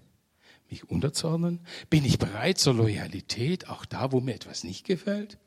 mich 0.69 0.89
unterzuordnen? 0.89 1.59
Bin 1.89 2.05
ich 2.05 2.17
bereit 2.17 2.57
zur 2.57 2.73
Loyalität, 2.73 3.67
auch 3.69 3.85
da, 3.85 4.11
wo 4.11 4.21
mir 4.21 4.35
etwas 4.35 4.63
nicht 4.63 4.85
gefällt? 4.85 5.37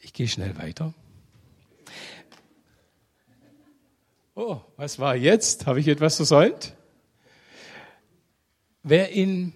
Ich 0.00 0.12
gehe 0.12 0.28
schnell 0.28 0.56
weiter. 0.56 0.94
Oh, 4.34 4.60
was 4.76 4.98
war 4.98 5.14
jetzt? 5.14 5.66
Habe 5.66 5.80
ich 5.80 5.88
etwas 5.88 6.16
versäumt? 6.16 6.74
Wer 8.82 9.10
in 9.10 9.52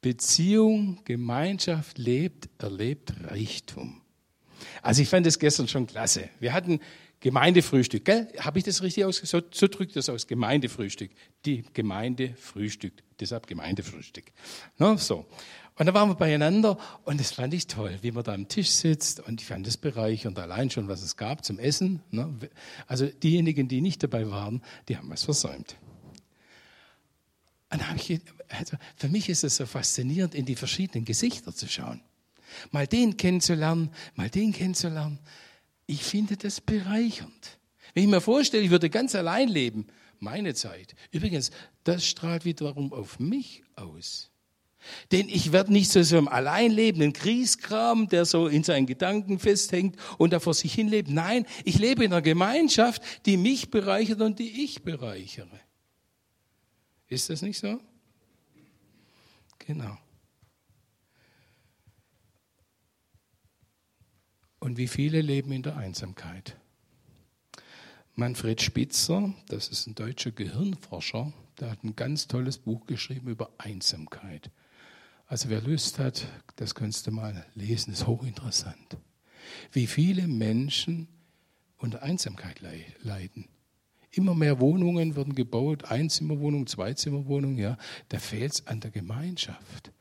Beziehung, 0.00 1.00
Gemeinschaft 1.04 1.98
lebt, 1.98 2.50
erlebt 2.58 3.14
Reichtum. 3.24 4.02
Also 4.82 5.02
ich 5.02 5.08
fand 5.08 5.26
das 5.26 5.38
gestern 5.38 5.68
schon 5.68 5.86
klasse. 5.86 6.28
Wir 6.40 6.52
hatten 6.52 6.80
Gemeindefrühstück, 7.20 8.04
gell? 8.04 8.28
Habe 8.38 8.58
ich 8.58 8.64
das 8.64 8.82
richtig 8.82 9.04
ausgesagt? 9.04 9.54
So, 9.54 9.66
drückt 9.66 9.96
das 9.96 10.08
aus, 10.08 10.26
Gemeindefrühstück. 10.26 11.10
Die 11.44 11.64
Gemeinde 11.72 12.34
frühstückt, 12.36 13.02
deshalb 13.18 13.46
Gemeindefrühstück. 13.46 14.26
No, 14.78 14.96
so. 14.96 15.26
Und 15.78 15.86
da 15.86 15.94
waren 15.94 16.08
wir 16.08 16.16
beieinander 16.16 16.76
und 17.04 17.20
das 17.20 17.30
fand 17.32 17.54
ich 17.54 17.68
toll, 17.68 17.98
wie 18.02 18.10
man 18.10 18.24
da 18.24 18.34
am 18.34 18.48
Tisch 18.48 18.70
sitzt 18.70 19.20
und 19.20 19.40
ich 19.40 19.46
fand 19.46 19.66
das 19.66 19.76
bereichernd, 19.76 20.38
allein 20.38 20.70
schon, 20.70 20.88
was 20.88 21.02
es 21.02 21.16
gab 21.16 21.44
zum 21.44 21.60
Essen. 21.60 22.02
Ne? 22.10 22.36
Also 22.88 23.06
diejenigen, 23.06 23.68
die 23.68 23.80
nicht 23.80 24.02
dabei 24.02 24.28
waren, 24.28 24.62
die 24.88 24.96
haben 24.96 25.08
was 25.08 25.22
versäumt. 25.22 25.76
Und 27.70 27.80
ich, 27.96 28.20
also 28.48 28.76
für 28.96 29.08
mich 29.08 29.28
ist 29.28 29.44
es 29.44 29.56
so 29.56 29.66
faszinierend, 29.66 30.34
in 30.34 30.46
die 30.46 30.56
verschiedenen 30.56 31.04
Gesichter 31.04 31.54
zu 31.54 31.68
schauen. 31.68 32.00
Mal 32.70 32.86
den 32.86 33.16
kennenzulernen, 33.16 33.90
mal 34.14 34.30
den 34.30 34.52
kennenzulernen. 34.52 35.18
Ich 35.86 36.02
finde 36.02 36.36
das 36.36 36.60
bereichernd. 36.60 37.58
Wenn 37.94 38.04
ich 38.04 38.10
mir 38.10 38.20
vorstelle, 38.20 38.62
ich 38.62 38.70
würde 38.70 38.90
ganz 38.90 39.14
allein 39.14 39.48
leben, 39.48 39.86
meine 40.20 40.54
Zeit. 40.54 40.94
Übrigens, 41.10 41.50
das 41.84 42.06
strahlt 42.06 42.44
wiederum 42.44 42.92
auf 42.92 43.18
mich 43.18 43.62
aus. 43.76 44.30
Denn 45.10 45.28
ich 45.28 45.52
werde 45.52 45.72
nicht 45.72 45.90
zu 45.90 46.04
so 46.04 46.16
einem 46.16 46.28
alleinlebenden 46.28 47.12
Kriegskram, 47.12 48.08
der 48.08 48.24
so 48.24 48.46
in 48.46 48.62
seinen 48.62 48.86
Gedanken 48.86 49.38
festhängt 49.38 49.96
und 50.18 50.32
da 50.32 50.40
vor 50.40 50.54
sich 50.54 50.72
hin 50.72 50.88
lebt. 50.88 51.10
Nein, 51.10 51.46
ich 51.64 51.78
lebe 51.78 52.04
in 52.04 52.12
einer 52.12 52.22
Gemeinschaft, 52.22 53.02
die 53.26 53.36
mich 53.36 53.70
bereichert 53.70 54.20
und 54.20 54.38
die 54.38 54.64
ich 54.64 54.82
bereichere. 54.82 55.60
Ist 57.08 57.30
das 57.30 57.42
nicht 57.42 57.58
so? 57.58 57.80
Genau. 59.58 59.98
Und 64.60 64.76
wie 64.76 64.88
viele 64.88 65.20
leben 65.20 65.52
in 65.52 65.62
der 65.62 65.76
Einsamkeit? 65.76 66.56
Manfred 68.14 68.60
Spitzer, 68.60 69.32
das 69.48 69.68
ist 69.68 69.86
ein 69.86 69.94
deutscher 69.94 70.32
Gehirnforscher, 70.32 71.32
der 71.60 71.70
hat 71.70 71.84
ein 71.84 71.94
ganz 71.94 72.26
tolles 72.26 72.58
Buch 72.58 72.86
geschrieben 72.86 73.28
über 73.28 73.50
Einsamkeit. 73.58 74.50
Also 75.26 75.50
wer 75.50 75.60
Lust 75.60 75.98
hat, 75.98 76.26
das 76.56 76.74
kannst 76.74 77.06
du 77.06 77.12
mal 77.12 77.46
lesen, 77.54 77.92
ist 77.92 78.06
hochinteressant. 78.06 78.96
Wie 79.72 79.86
viele 79.86 80.26
Menschen 80.26 81.06
unter 81.76 82.02
Einsamkeit 82.02 82.60
leiden. 83.02 83.48
Immer 84.10 84.34
mehr 84.34 84.58
Wohnungen 84.58 85.16
werden 85.16 85.34
gebaut, 85.34 85.84
Einzimmerwohnungen, 85.84 86.66
Zweizimmerwohnungen, 86.66 87.58
ja. 87.58 87.78
Da 88.08 88.18
fehlt 88.18 88.52
es 88.52 88.66
an 88.66 88.80
der 88.80 88.90
Gemeinschaft. 88.90 89.92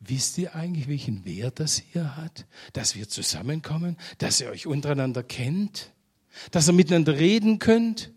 Wisst 0.00 0.36
ihr 0.38 0.54
eigentlich, 0.54 0.88
welchen 0.88 1.24
Wert 1.24 1.60
das 1.60 1.82
hier 1.92 2.16
hat? 2.16 2.46
Dass 2.72 2.94
wir 2.94 3.08
zusammenkommen, 3.08 3.96
dass 4.18 4.40
ihr 4.40 4.50
euch 4.50 4.66
untereinander 4.66 5.22
kennt, 5.22 5.92
dass 6.50 6.68
ihr 6.68 6.72
miteinander 6.72 7.18
reden 7.18 7.58
könnt? 7.58 8.12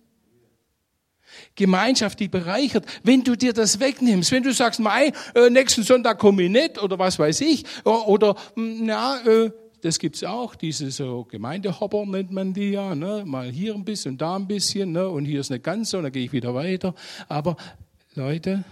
Gemeinschaft, 1.56 2.20
die 2.20 2.28
bereichert. 2.28 2.86
Wenn 3.04 3.24
du 3.24 3.36
dir 3.36 3.54
das 3.54 3.80
wegnimmst, 3.80 4.32
wenn 4.32 4.44
du 4.44 4.54
sagst, 4.54 4.80
Mai, 4.80 5.12
äh, 5.36 5.50
nächsten 5.50 5.84
Sonntag 5.84 6.20
komme 6.20 6.44
ich 6.44 6.50
nicht 6.50 6.82
oder 6.82 6.98
was 6.98 7.20
weiß 7.20 7.42
ich, 7.42 7.64
oder 7.84 8.36
hm, 8.56 8.86
na, 8.86 9.20
äh, 9.26 9.52
das 9.82 10.00
gibt's 10.00 10.24
auch, 10.24 10.56
diese 10.56 10.90
so 10.90 11.26
Gemeindehopper 11.26 12.06
nennt 12.06 12.32
man 12.32 12.54
die 12.54 12.72
ja, 12.72 12.96
ne? 12.96 13.24
mal 13.26 13.52
hier 13.52 13.76
ein 13.76 13.86
bisschen 13.86 14.14
und 14.14 14.22
da 14.22 14.36
ein 14.36 14.48
bisschen, 14.48 14.92
ne? 14.92 15.08
und 15.08 15.26
hier 15.26 15.40
ist 15.40 15.52
nicht 15.52 15.64
ganz 15.64 15.92
so, 15.92 16.02
dann 16.02 16.12
gehe 16.12 16.26
ich 16.26 16.32
wieder 16.32 16.54
weiter. 16.56 16.96
Aber 17.28 17.58
Leute, 18.16 18.64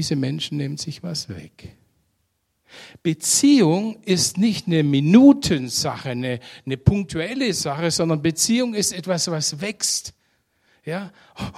diese 0.00 0.16
Menschen 0.16 0.56
nehmen 0.56 0.78
sich 0.78 1.02
was 1.02 1.28
weg. 1.28 1.76
Beziehung 3.02 4.02
ist 4.02 4.38
nicht 4.38 4.66
eine 4.66 4.82
Minutensache, 4.82 6.08
eine, 6.08 6.40
eine 6.64 6.78
punktuelle 6.78 7.52
Sache, 7.52 7.90
sondern 7.90 8.22
Beziehung 8.22 8.72
ist 8.72 8.94
etwas, 8.94 9.30
was 9.30 9.60
wächst. 9.60 10.14
Ja? 10.86 11.12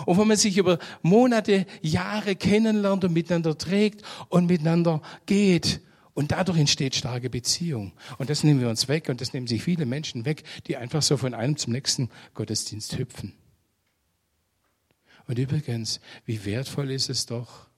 Und 0.07 0.19
wenn 0.19 0.27
man 0.27 0.37
sich 0.37 0.57
über 0.57 0.81
Monate, 1.03 1.67
Jahre 1.83 2.35
kennenlernt 2.35 3.05
und 3.05 3.13
miteinander 3.13 3.57
trägt 3.57 4.03
und 4.29 4.47
miteinander 4.47 5.01
geht. 5.25 5.81
Und 6.15 6.33
dadurch 6.33 6.59
entsteht 6.59 6.97
starke 6.97 7.31
Beziehung. 7.31 7.93
Und 8.19 8.29
das 8.29 8.43
nehmen 8.43 8.61
wir 8.61 8.69
uns 8.69 8.89
weg 8.89 9.09
und 9.09 9.21
das 9.21 9.33
nehmen 9.35 9.47
sich 9.47 9.63
viele 9.63 9.87
Menschen 9.87 10.25
weg, 10.25 10.43
die 10.67 10.77
einfach 10.77 11.03
so 11.03 11.17
von 11.17 11.33
einem 11.33 11.57
zum 11.57 11.75
nächsten 11.75 12.11
Gottesdienst 12.35 12.99
hüpfen. 12.99 13.35
Und 15.29 15.39
übrigens, 15.39 16.01
wie 16.27 16.45
wertvoll 16.45 16.91
ist 16.91 17.09
es 17.09 17.25
doch, 17.27 17.69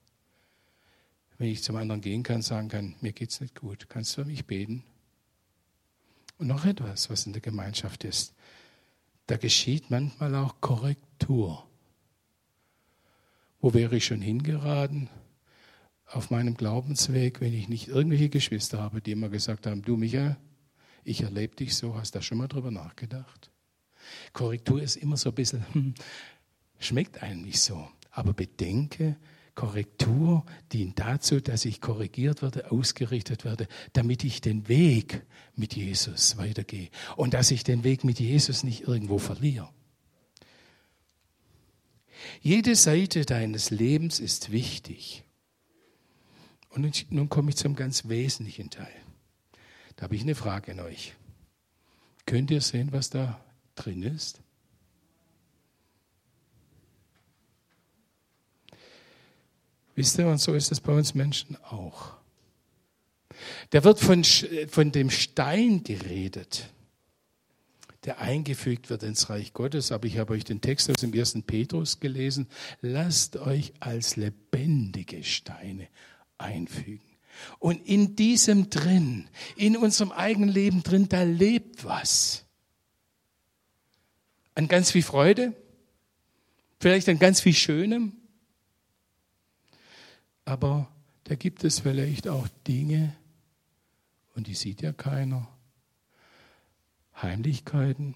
wenn 1.38 1.48
ich 1.48 1.62
zum 1.62 1.76
anderen 1.76 2.00
gehen 2.00 2.22
kann, 2.22 2.42
sagen 2.42 2.68
kann, 2.68 2.94
mir 3.00 3.12
geht's 3.12 3.40
nicht 3.40 3.54
gut, 3.54 3.88
kannst 3.88 4.16
du 4.16 4.22
für 4.22 4.28
mich 4.28 4.46
beten? 4.46 4.84
Und 6.38 6.48
noch 6.48 6.64
etwas, 6.64 7.10
was 7.10 7.26
in 7.26 7.32
der 7.32 7.42
Gemeinschaft 7.42 8.04
ist. 8.04 8.34
Da 9.26 9.36
geschieht 9.36 9.90
manchmal 9.90 10.34
auch 10.34 10.60
Korrektur. 10.60 11.66
Wo 13.60 13.72
wäre 13.72 13.96
ich 13.96 14.04
schon 14.04 14.20
hingeraten 14.20 15.08
auf 16.06 16.30
meinem 16.30 16.56
Glaubensweg, 16.56 17.40
wenn 17.40 17.54
ich 17.54 17.68
nicht 17.68 17.88
irgendwelche 17.88 18.28
Geschwister 18.28 18.80
habe, 18.80 19.00
die 19.00 19.12
immer 19.12 19.28
gesagt 19.28 19.66
haben, 19.66 19.82
du 19.82 19.96
Michael, 19.96 20.36
ich 21.02 21.22
erlebe 21.22 21.56
dich 21.56 21.74
so, 21.74 21.94
hast 21.96 22.14
du 22.14 22.18
da 22.18 22.22
schon 22.22 22.38
mal 22.38 22.48
drüber 22.48 22.70
nachgedacht? 22.70 23.50
Korrektur 24.32 24.82
ist 24.82 24.96
immer 24.96 25.16
so 25.16 25.30
ein 25.30 25.34
bisschen, 25.34 25.64
hm, 25.72 25.94
schmeckt 26.78 27.22
eigentlich 27.22 27.60
so. 27.60 27.88
Aber 28.10 28.32
bedenke, 28.32 29.16
Korrektur 29.54 30.44
dient 30.72 30.98
dazu, 30.98 31.40
dass 31.40 31.64
ich 31.64 31.80
korrigiert 31.80 32.42
werde, 32.42 32.70
ausgerichtet 32.70 33.44
werde, 33.44 33.68
damit 33.92 34.24
ich 34.24 34.40
den 34.40 34.68
Weg 34.68 35.22
mit 35.54 35.74
Jesus 35.74 36.36
weitergehe 36.36 36.90
und 37.16 37.34
dass 37.34 37.50
ich 37.50 37.62
den 37.62 37.84
Weg 37.84 38.04
mit 38.04 38.18
Jesus 38.18 38.64
nicht 38.64 38.82
irgendwo 38.82 39.18
verliere. 39.18 39.70
Jede 42.40 42.74
Seite 42.74 43.24
deines 43.24 43.70
Lebens 43.70 44.18
ist 44.18 44.50
wichtig. 44.50 45.24
Und 46.70 47.12
nun 47.12 47.28
komme 47.28 47.50
ich 47.50 47.56
zum 47.56 47.76
ganz 47.76 48.08
wesentlichen 48.08 48.70
Teil. 48.70 48.94
Da 49.96 50.04
habe 50.04 50.16
ich 50.16 50.22
eine 50.22 50.34
Frage 50.34 50.72
an 50.72 50.80
euch. 50.80 51.14
Könnt 52.26 52.50
ihr 52.50 52.60
sehen, 52.60 52.92
was 52.92 53.10
da 53.10 53.44
drin 53.76 54.02
ist? 54.02 54.40
Wisst 59.94 60.18
ihr, 60.18 60.26
und 60.26 60.38
so 60.38 60.54
ist 60.54 60.72
es 60.72 60.80
bei 60.80 60.92
uns 60.92 61.14
Menschen 61.14 61.56
auch. 61.64 62.14
Da 63.70 63.84
wird 63.84 64.00
von, 64.00 64.24
von 64.68 64.92
dem 64.92 65.10
Stein 65.10 65.82
geredet, 65.84 66.70
der 68.04 68.20
eingefügt 68.20 68.90
wird 68.90 69.02
ins 69.02 69.30
Reich 69.30 69.52
Gottes. 69.52 69.92
Aber 69.92 70.06
ich 70.06 70.18
habe 70.18 70.32
euch 70.32 70.44
den 70.44 70.60
Text 70.60 70.90
aus 70.90 70.96
dem 70.96 71.14
ersten 71.14 71.42
Petrus 71.42 72.00
gelesen. 72.00 72.48
Lasst 72.80 73.36
euch 73.36 73.72
als 73.80 74.16
lebendige 74.16 75.22
Steine 75.24 75.88
einfügen. 76.38 77.14
Und 77.58 77.84
in 77.86 78.14
diesem 78.14 78.70
drin, 78.70 79.28
in 79.56 79.76
unserem 79.76 80.12
eigenen 80.12 80.48
Leben 80.48 80.82
drin, 80.82 81.08
da 81.08 81.22
lebt 81.22 81.84
was. 81.84 82.44
An 84.54 84.68
ganz 84.68 84.92
viel 84.92 85.02
Freude, 85.02 85.52
vielleicht 86.78 87.08
an 87.08 87.18
ganz 87.18 87.40
viel 87.40 87.54
Schönem, 87.54 88.12
aber 90.44 90.90
da 91.24 91.34
gibt 91.36 91.64
es 91.64 91.80
vielleicht 91.80 92.28
auch 92.28 92.48
Dinge, 92.66 93.16
und 94.34 94.46
die 94.46 94.54
sieht 94.54 94.82
ja 94.82 94.92
keiner, 94.92 95.48
Heimlichkeiten, 97.20 98.14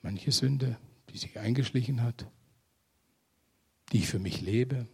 manche 0.00 0.32
Sünde, 0.32 0.78
die 1.10 1.18
sich 1.18 1.38
eingeschlichen 1.38 2.02
hat, 2.02 2.26
die 3.92 3.98
ich 3.98 4.08
für 4.08 4.18
mich 4.18 4.40
lebe. 4.40 4.88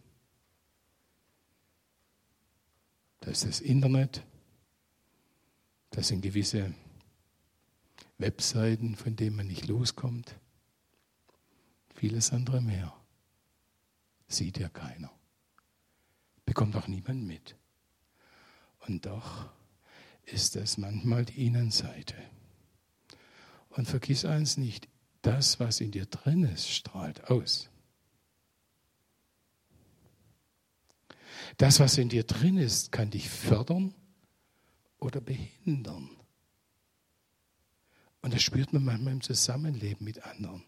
Das 3.20 3.44
ist 3.44 3.46
das 3.46 3.60
Internet, 3.60 4.24
das 5.90 6.08
sind 6.08 6.20
gewisse 6.20 6.74
Webseiten, 8.18 8.96
von 8.96 9.16
denen 9.16 9.36
man 9.36 9.46
nicht 9.46 9.66
loskommt, 9.66 10.34
vieles 11.94 12.32
andere 12.32 12.60
mehr. 12.60 12.94
Sieht 14.26 14.58
ja 14.58 14.68
keiner 14.68 15.17
bekommt 16.58 16.74
auch 16.74 16.88
niemand 16.88 17.24
mit. 17.24 17.54
Und 18.88 19.06
doch 19.06 19.48
ist 20.24 20.56
das 20.56 20.76
manchmal 20.76 21.24
die 21.24 21.46
Innenseite. 21.46 22.16
Und 23.70 23.86
vergiss 23.86 24.24
eins 24.24 24.56
nicht, 24.56 24.88
das, 25.22 25.60
was 25.60 25.80
in 25.80 25.92
dir 25.92 26.06
drin 26.06 26.42
ist, 26.42 26.68
strahlt 26.68 27.30
aus. 27.30 27.70
Das, 31.58 31.78
was 31.78 31.96
in 31.96 32.08
dir 32.08 32.24
drin 32.24 32.58
ist, 32.58 32.90
kann 32.90 33.10
dich 33.10 33.30
fördern 33.30 33.94
oder 34.98 35.20
behindern. 35.20 36.10
Und 38.20 38.34
das 38.34 38.42
spürt 38.42 38.72
man 38.72 38.84
manchmal 38.84 39.12
im 39.12 39.20
Zusammenleben 39.20 40.04
mit 40.04 40.24
anderen. 40.24 40.64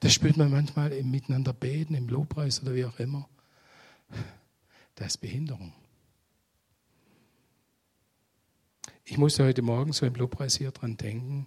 Das 0.00 0.14
spürt 0.14 0.38
man 0.38 0.50
manchmal 0.50 0.90
im 0.92 1.10
Miteinander 1.10 1.52
beten, 1.52 1.92
im 1.92 2.08
Lobpreis 2.08 2.62
oder 2.62 2.74
wie 2.74 2.86
auch 2.86 2.98
immer. 2.98 3.28
Da 4.98 5.04
ist 5.04 5.18
Behinderung. 5.18 5.72
Ich 9.04 9.16
musste 9.16 9.44
heute 9.44 9.62
Morgen 9.62 9.92
so 9.92 10.04
im 10.04 10.16
Lobpreis 10.16 10.56
hier 10.56 10.72
dran 10.72 10.96
denken. 10.96 11.46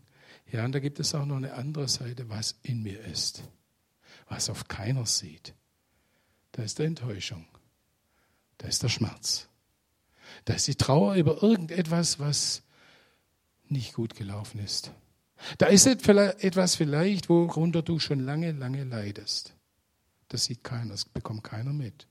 Ja, 0.50 0.64
und 0.64 0.72
da 0.72 0.80
gibt 0.80 1.02
es 1.02 1.14
auch 1.14 1.26
noch 1.26 1.36
eine 1.36 1.54
andere 1.56 1.90
Seite, 1.90 2.30
was 2.30 2.56
in 2.64 2.82
mir 2.82 3.02
ist, 3.02 3.44
was 4.30 4.50
oft 4.50 4.70
keiner 4.70 5.06
sieht. 5.06 5.54
Da 6.54 6.64
ist 6.64 6.80
die 6.80 6.84
Enttäuschung, 6.84 7.46
Da 8.58 8.70
ist 8.70 8.84
der 8.84 8.88
Schmerz. 8.88 9.50
Da 10.46 10.54
ist 10.54 10.70
die 10.70 10.76
Trauer 10.76 11.16
über 11.16 11.44
irgendetwas, 11.44 12.20
was 12.20 12.64
nicht 13.68 13.96
gut 13.96 14.16
gelaufen 14.16 14.62
ist. 14.62 14.94
Da 15.58 15.66
ist 15.66 15.88
etwas 15.88 16.76
vielleicht, 16.78 17.28
worunter 17.28 17.82
du 17.82 18.00
schon 18.00 18.22
lange, 18.22 18.54
lange 18.54 18.86
leidest. 18.86 19.58
Das 20.30 20.46
sieht 20.46 20.64
keiner, 20.64 20.92
das 20.92 21.04
bekommt 21.04 21.44
keiner 21.44 21.74
mit. 21.74 22.08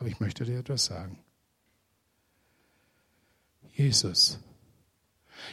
Aber 0.00 0.08
ich 0.08 0.18
möchte 0.18 0.46
dir 0.46 0.58
etwas 0.58 0.86
sagen. 0.86 1.18
Jesus. 3.74 4.40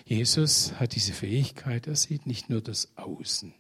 Jesus 0.06 0.74
hat 0.80 0.96
diese 0.96 1.12
Fähigkeit, 1.12 1.86
er 1.86 1.98
sieht 1.98 2.26
nicht 2.26 2.50
nur 2.50 2.62
das 2.62 2.96
Außen, 2.96 3.54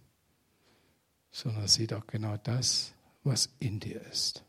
sondern 1.30 1.63
er 1.63 1.67
sieht 1.67 1.93
auch 1.93 2.08
genau 2.08 2.38
das, 2.38 2.93
was 3.23 3.50
in 3.60 3.82
dir 3.82 4.02
ist. 4.10 4.45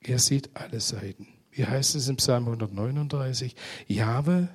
Er 0.00 0.18
sieht 0.18 0.54
alle 0.56 0.80
Seiten. 0.80 1.28
Wie 1.52 1.64
heißt 1.64 1.94
es 1.94 2.08
im 2.08 2.16
Psalm 2.16 2.46
139? 2.46 3.54
Jahwe, 3.86 4.48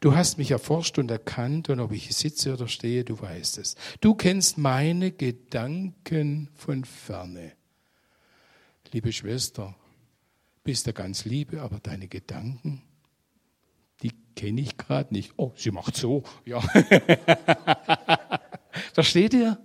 du 0.00 0.14
hast 0.14 0.38
mich 0.38 0.50
erforscht 0.50 0.98
und 0.98 1.10
erkannt 1.10 1.68
und 1.68 1.80
ob 1.80 1.92
ich 1.92 2.16
sitze 2.16 2.54
oder 2.54 2.68
stehe, 2.68 3.04
du 3.04 3.20
weißt 3.20 3.58
es. 3.58 3.76
Du 4.00 4.14
kennst 4.14 4.56
meine 4.56 5.12
Gedanken 5.12 6.48
von 6.54 6.86
ferne. 6.86 7.52
Liebe 8.92 9.12
Schwester, 9.12 9.76
bist 10.64 10.86
du 10.86 10.92
ganz 10.92 11.24
liebe, 11.24 11.62
aber 11.62 11.78
deine 11.78 12.08
Gedanken, 12.08 12.82
die 14.02 14.12
kenne 14.34 14.60
ich 14.60 14.76
gerade 14.76 15.14
nicht. 15.14 15.32
Oh, 15.36 15.52
sie 15.56 15.70
macht 15.70 15.96
so, 15.96 16.24
ja. 16.44 16.60
Versteht 18.92 19.34
ihr? 19.34 19.58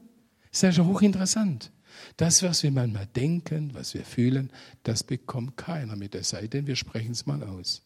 Ist 0.51 0.63
ja 0.63 0.71
schon 0.71 0.87
hochinteressant. 0.87 1.71
Das, 2.17 2.43
was 2.43 2.63
wir 2.63 2.71
manchmal 2.71 3.07
denken, 3.07 3.73
was 3.73 3.93
wir 3.93 4.03
fühlen, 4.03 4.51
das 4.83 5.03
bekommt 5.03 5.57
keiner 5.57 5.95
mit, 5.95 6.15
es 6.15 6.29
sei 6.29 6.47
denn, 6.47 6.67
wir 6.67 6.75
sprechen 6.75 7.11
es 7.11 7.25
mal 7.25 7.43
aus. 7.43 7.81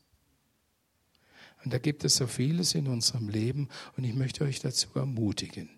Und 1.64 1.74
da 1.74 1.78
gibt 1.78 2.04
es 2.04 2.16
so 2.16 2.28
vieles 2.28 2.74
in 2.74 2.88
unserem 2.88 3.30
Leben 3.30 3.70
und 3.98 4.04
ich 4.04 4.14
möchte 4.14 4.44
euch 4.44 4.60
dazu 4.60 4.88
ermutigen. 4.96 5.70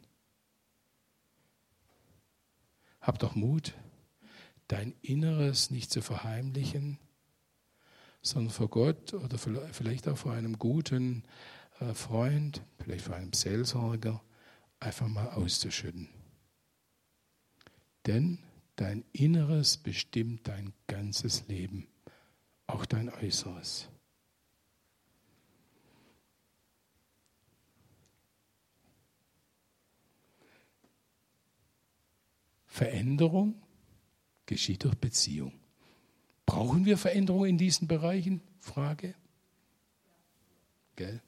Habt 3.02 3.24
doch 3.24 3.36
Mut, 3.36 3.74
dein 4.72 4.94
Inneres 5.02 5.70
nicht 5.70 5.92
zu 5.92 6.02
verheimlichen, 6.02 6.98
sondern 8.22 8.54
vor 8.54 8.70
Gott 8.70 9.14
oder 9.14 9.38
vielleicht 9.38 10.08
auch 10.08 10.18
vor 10.18 10.32
einem 10.32 10.58
guten 10.60 11.24
äh, 11.82 11.94
Freund, 11.94 12.62
vielleicht 12.80 13.06
vor 13.06 13.16
einem 13.16 13.34
Seelsorger, 13.34 14.24
einfach 14.80 15.10
mal 15.10 15.28
auszuschütten. 15.32 16.08
Denn 18.06 18.40
dein 18.78 19.04
Inneres 19.12 19.76
bestimmt 19.76 20.48
dein 20.48 20.72
ganzes 20.88 21.48
Leben, 21.50 21.88
auch 22.66 22.86
dein 22.86 23.10
Äußeres. 23.10 23.90
Veränderung 32.68 33.62
geschieht 34.52 34.84
durch 34.84 34.96
Beziehung. 34.96 35.54
Brauchen 36.46 36.84
wir 36.84 36.98
Veränderung 36.98 37.46
in 37.46 37.58
diesen 37.58 37.88
Bereichen? 37.88 38.42
Frage. 38.60 39.16
Gell? 40.98 41.22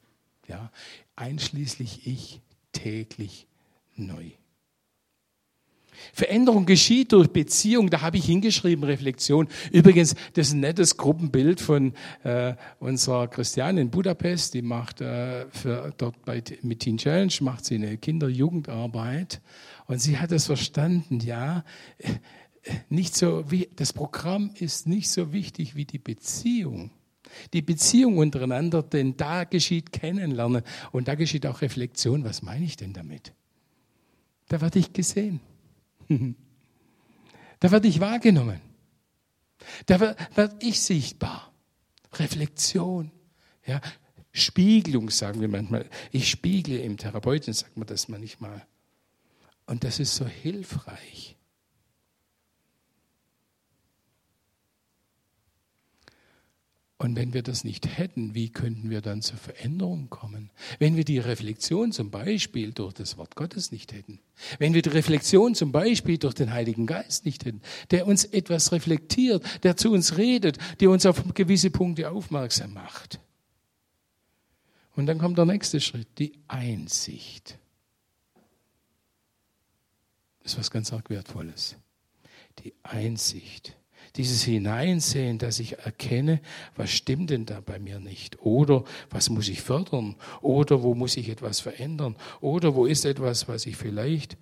Ja, 0.46 0.74
einschließlich 1.16 2.06
ich 2.06 2.42
täglich 2.74 3.48
neu. 3.96 4.32
Veränderung 6.12 6.66
geschieht 6.66 7.14
durch 7.14 7.30
Beziehung. 7.30 7.90
Da 7.90 8.02
habe 8.02 8.18
ich 8.18 8.26
hingeschrieben, 8.26 8.84
Reflexion. 8.84 9.48
Übrigens, 9.72 10.16
das 10.34 10.48
ist 10.48 10.54
ein 10.54 10.60
nettes 10.60 10.98
Gruppenbild 10.98 11.62
von 11.62 11.94
äh, 12.24 12.56
unserer 12.80 13.30
Christiane 13.30 13.80
in 13.80 13.90
Budapest. 13.90 14.54
Die 14.54 14.62
macht 14.62 15.00
äh, 15.00 15.46
für, 15.50 15.94
dort 15.98 16.26
bei, 16.26 16.44
mit 16.62 16.82
Teen 16.82 16.98
Challenge 16.98 17.32
macht 17.40 17.64
sie 17.64 17.76
eine 17.76 17.98
Kinder-Jugendarbeit. 17.98 19.40
Und 19.86 20.00
sie 20.00 20.18
hat 20.18 20.32
es 20.32 20.48
verstanden, 20.48 21.20
ja, 21.20 21.64
nicht 22.90 23.16
so 23.16 23.50
wie, 23.52 23.70
das 23.76 23.94
Programm 23.94 24.52
ist 24.56 24.88
nicht 24.88 25.10
so 25.10 25.34
wichtig 25.34 25.76
wie 25.76 25.86
die 25.86 26.00
Beziehung. 26.00 26.92
Die 27.54 27.62
Beziehung 27.62 28.18
untereinander, 28.18 28.84
denn 28.84 29.18
da 29.18 29.44
geschieht 29.44 29.92
Kennenlernen 29.92 30.64
und 30.92 31.08
da 31.08 31.16
geschieht 31.16 31.46
auch 31.46 31.62
Reflexion. 31.62 32.24
Was 32.24 32.42
meine 32.42 32.66
ich 32.66 32.78
denn 32.78 32.94
damit? 32.94 33.34
Da 34.50 34.62
werde 34.62 34.80
ich 34.80 34.94
gesehen. 34.94 35.40
Da 37.60 37.72
werde 37.72 37.88
ich 37.88 38.02
wahrgenommen. 38.02 38.60
Da 39.86 39.98
werde 39.98 40.58
ich 40.60 40.82
sichtbar. 40.82 41.54
Reflexion. 42.12 43.10
Ja, 43.66 43.80
Spiegelung 44.34 45.10
sagen 45.10 45.40
wir 45.40 45.48
manchmal. 45.48 45.90
Ich 46.12 46.30
spiegle 46.30 46.80
im 46.80 46.98
Therapeuten, 46.98 47.54
sagt 47.54 47.78
man 47.78 47.88
das 47.88 48.10
manchmal. 48.10 48.68
Und 49.66 49.86
das 49.86 50.02
ist 50.02 50.14
so 50.14 50.26
hilfreich. 50.26 51.38
Und 57.04 57.18
wenn 57.18 57.34
wir 57.34 57.44
das 57.44 57.66
nicht 57.66 57.98
hätten, 57.98 58.34
wie 58.34 58.48
könnten 58.50 58.90
wir 58.90 59.02
dann 59.02 59.22
zur 59.22 59.38
Veränderung 59.38 60.10
kommen? 60.10 60.52
Wenn 60.80 60.96
wir 60.96 61.04
die 61.04 61.20
Reflexion 61.20 61.92
zum 61.92 62.12
Beispiel 62.12 62.72
durch 62.72 62.94
das 62.94 63.18
Wort 63.18 63.36
Gottes 63.36 63.74
nicht 63.74 63.92
hätten, 63.92 64.22
wenn 64.58 64.74
wir 64.74 64.82
die 64.82 64.88
Reflexion 64.88 65.54
zum 65.54 65.74
Beispiel 65.74 66.18
durch 66.18 66.34
den 66.34 66.54
Heiligen 66.54 66.86
Geist 66.86 67.26
nicht 67.26 67.44
hätten, 67.44 67.62
der 67.92 68.08
uns 68.08 68.24
etwas 68.24 68.72
reflektiert, 68.72 69.44
der 69.64 69.76
zu 69.76 69.92
uns 69.92 70.16
redet, 70.16 70.58
der 70.80 70.92
uns 70.92 71.06
auf 71.06 71.22
gewisse 71.34 71.72
Punkte 71.72 72.10
aufmerksam 72.10 72.74
macht. 72.74 73.20
Und 74.96 75.06
dann 75.06 75.18
kommt 75.18 75.38
der 75.38 75.46
nächste 75.46 75.82
Schritt, 75.82 76.08
die 76.20 76.40
Einsicht. 76.48 77.58
Das 80.42 80.54
ist 80.54 80.58
was 80.58 80.72
ganz 80.72 80.94
arg 80.94 81.10
Wertvolles. 81.10 81.76
Die 82.64 82.74
Einsicht 82.82 83.76
dieses 84.16 84.44
Hineinsehen, 84.44 85.40
dass 85.40 85.60
ich 85.60 85.80
erkenne, 85.80 86.40
was 86.76 86.92
stimmt 86.92 87.32
denn 87.32 87.46
da 87.46 87.62
bei 87.62 87.80
mir 87.80 88.00
nicht? 88.00 88.40
Oder 88.42 88.84
was 89.10 89.30
muss 89.30 89.48
ich 89.50 89.62
fördern? 89.62 90.16
Oder 90.42 90.84
wo 90.84 90.94
muss 90.94 91.18
ich 91.18 91.30
etwas 91.30 91.60
verändern? 91.60 92.16
Oder 92.40 92.76
wo 92.76 92.86
ist 92.86 93.06
etwas, 93.06 93.48
was 93.48 93.66
ich 93.66 93.76
vielleicht 93.76 94.38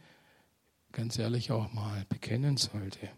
ganz 0.91 1.17
ehrlich 1.17 1.51
auch 1.51 1.71
mal 1.71 2.05
bekennen 2.10 2.57
sollte? 2.57 3.10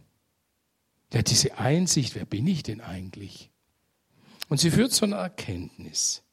Ja, 1.11 1.21
diese 1.23 1.57
Einsicht, 1.57 2.15
wer 2.15 2.25
bin 2.25 2.45
ich 2.47 2.63
denn 2.63 2.81
eigentlich? 2.81 3.49
Und 4.49 4.59
sie 4.59 4.71
führt 4.71 4.91
zu 4.91 5.05
einer 5.05 5.17
Erkenntnis. 5.17 6.23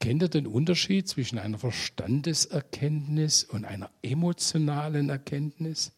Kennt 0.00 0.22
ihr 0.22 0.28
den 0.28 0.46
Unterschied 0.46 1.08
zwischen 1.08 1.38
einer 1.38 1.58
Verstandeserkenntnis 1.58 3.44
und 3.44 3.64
einer 3.64 3.90
emotionalen 4.02 5.10
Erkenntnis? 5.10 5.92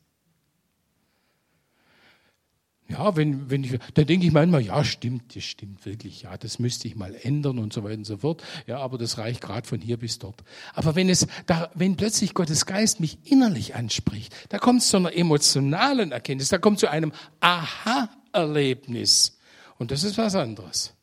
Ja, 2.88 3.16
wenn, 3.16 3.48
wenn 3.48 3.64
ich, 3.64 3.78
da 3.94 4.04
denke 4.04 4.26
ich 4.26 4.32
manchmal, 4.32 4.62
ja, 4.62 4.84
stimmt, 4.84 5.34
das 5.34 5.44
stimmt 5.44 5.86
wirklich, 5.86 6.22
ja, 6.22 6.36
das 6.36 6.58
müsste 6.58 6.88
ich 6.88 6.96
mal 6.96 7.14
ändern 7.14 7.58
und 7.58 7.72
so 7.72 7.84
weiter 7.84 7.98
und 7.98 8.04
so 8.04 8.18
fort. 8.18 8.42
Ja, 8.66 8.78
aber 8.78 8.98
das 8.98 9.18
reicht 9.18 9.40
gerade 9.40 9.66
von 9.66 9.80
hier 9.80 9.96
bis 9.96 10.18
dort. 10.18 10.42
Aber 10.74 10.94
wenn 10.94 11.08
es, 11.08 11.26
da, 11.46 11.70
wenn 11.74 11.96
plötzlich 11.96 12.34
Gottes 12.34 12.66
Geist 12.66 13.00
mich 13.00 13.18
innerlich 13.24 13.74
anspricht, 13.74 14.34
da 14.50 14.58
kommt 14.58 14.82
es 14.82 14.88
zu 14.88 14.98
einer 14.98 15.16
emotionalen 15.16 16.12
Erkenntnis, 16.12 16.50
da 16.50 16.58
kommt 16.58 16.80
zu 16.80 16.90
einem 16.90 17.12
Aha-Erlebnis. 17.40 19.38
Und 19.78 19.90
das 19.90 20.04
ist 20.04 20.18
was 20.18 20.34
anderes. 20.34 20.94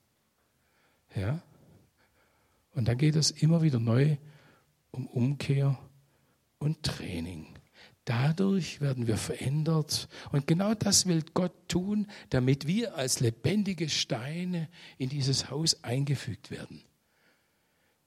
Ja. 1.15 1.41
Und 2.75 2.87
dann 2.87 2.97
geht 2.97 3.15
es 3.15 3.31
immer 3.31 3.61
wieder 3.61 3.79
neu 3.79 4.17
um 4.91 5.07
Umkehr 5.07 5.77
und 6.59 6.83
Training. 6.83 7.58
Dadurch 8.09 8.81
werden 8.81 9.05
wir 9.05 9.17
verändert. 9.17 10.09
Und 10.31 10.47
genau 10.47 10.73
das 10.73 11.05
will 11.05 11.23
Gott 11.35 11.51
tun, 11.67 12.07
damit 12.31 12.65
wir 12.65 12.95
als 12.95 13.19
lebendige 13.19 13.87
Steine 13.87 14.67
in 14.97 15.09
dieses 15.09 15.51
Haus 15.51 15.83
eingefügt 15.83 16.49
werden. 16.49 16.81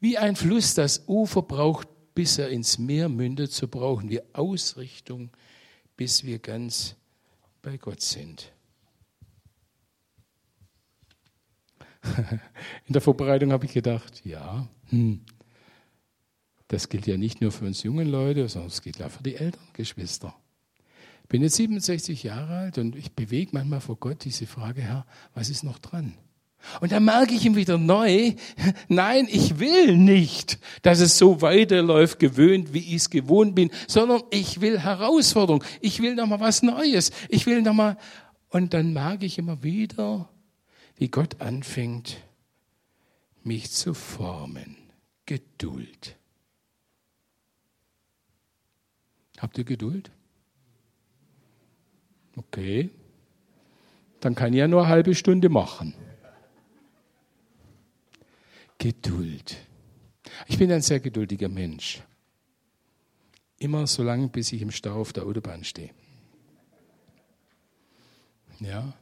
Wie 0.01 0.19
ein 0.19 0.35
Fluss 0.35 0.75
das 0.75 1.05
Ufer 1.07 1.43
braucht, 1.43 1.87
bis 2.17 2.37
er 2.37 2.49
ins 2.49 2.79
Meer 2.79 3.09
mündet, 3.09 3.53
so 3.53 3.69
brauchen 3.69 4.11
wir 4.11 4.25
Ausrichtung, 4.33 5.31
bis 5.97 6.25
wir 6.25 6.41
ganz 6.41 6.97
bei 7.63 7.77
Gott 7.77 8.01
sind. 8.01 8.53
In 12.87 12.93
der 12.93 13.03
Vorbereitung 13.03 13.53
habe 13.53 13.67
ich 13.67 13.73
gedacht, 13.73 14.21
ja, 14.25 14.67
hm, 14.89 15.21
das 16.73 16.89
gilt 16.89 17.07
ja 17.07 17.19
nicht 17.19 17.43
nur 17.43 17.53
für 17.53 17.67
uns 17.67 17.83
jungen 17.83 18.09
Leute, 18.09 18.49
sondern 18.49 18.71
es 18.71 18.81
gilt 18.81 19.03
auch 19.03 19.11
für 19.11 19.23
die 19.23 19.37
älteren 19.37 19.67
Geschwister. 19.75 20.35
Ich 21.23 21.29
bin 21.29 21.43
jetzt 21.43 21.57
67 21.57 22.23
Jahre 22.23 22.57
alt 22.57 22.79
und 22.79 22.97
ich 22.97 23.13
bewege 23.13 23.51
manchmal 23.53 23.83
vor 23.83 23.97
Gott 23.97 24.25
diese 24.25 24.47
Frage, 24.47 24.81
Herr, 24.81 25.05
was 25.35 25.51
ist 25.51 25.65
noch 25.65 25.79
dran? 25.79 26.15
Und 26.81 26.93
dann 26.93 27.05
merke 27.05 27.35
ich 27.35 27.45
ihm 27.45 27.57
wieder 27.57 27.77
neu, 27.77 28.33
nein, 28.89 29.29
ich 29.31 29.59
will 29.59 29.99
nicht, 29.99 30.59
dass 30.81 31.01
es 31.01 31.19
so 31.19 31.43
weiterläuft, 31.43 32.19
gewöhnt, 32.19 32.73
wie 32.73 32.79
ich 32.79 32.95
es 32.95 33.11
gewohnt 33.11 33.55
bin, 33.55 33.71
sondern 33.87 34.23
ich 34.31 34.63
will 34.63 34.79
Herausforderung. 34.79 35.63
Ich 35.83 36.01
will 36.01 36.15
nochmal 36.15 36.41
was 36.41 36.63
Neues. 36.63 37.11
Ich 37.29 37.45
will 37.45 37.61
nochmal, 37.61 37.99
Und 38.49 38.73
dann 38.73 38.95
mag 38.95 39.23
ich 39.23 39.37
immer 39.37 39.63
wieder, 39.63 40.31
wie 40.97 41.09
Gott 41.09 41.43
anfängt, 41.43 42.17
mich 43.43 43.71
zu 43.73 43.93
formen. 43.93 44.79
Geduld. 45.27 46.17
Habt 49.43 49.59
ihr 49.59 49.65
Geduld? 49.65 50.13
Okay. 52.37 52.91
Dann 54.21 54.37
kann 54.37 54.53
ich 54.53 54.61
ja 54.61 54.69
nur 54.69 54.83
eine 54.83 54.89
halbe 54.89 55.17
Stunde 55.17 55.49
machen. 55.49 55.95
Geduld. 58.79 59.57
Ich 60.47 60.59
bin 60.59 60.71
ein 60.71 60.81
sehr 60.81 61.01
geduldiger 61.01 61.49
Mensch. 61.49 62.03
Immer 63.59 63.89
so 63.89 64.05
lange, 64.05 64.29
bis 64.29 64.53
ich 64.53 64.63
im 64.63 64.71
Stau 64.71 65.01
auf 65.01 65.13
der 65.13 65.25
Autobahn 65.25 65.65
stehe. 65.65 65.91
Ja? 68.61 68.95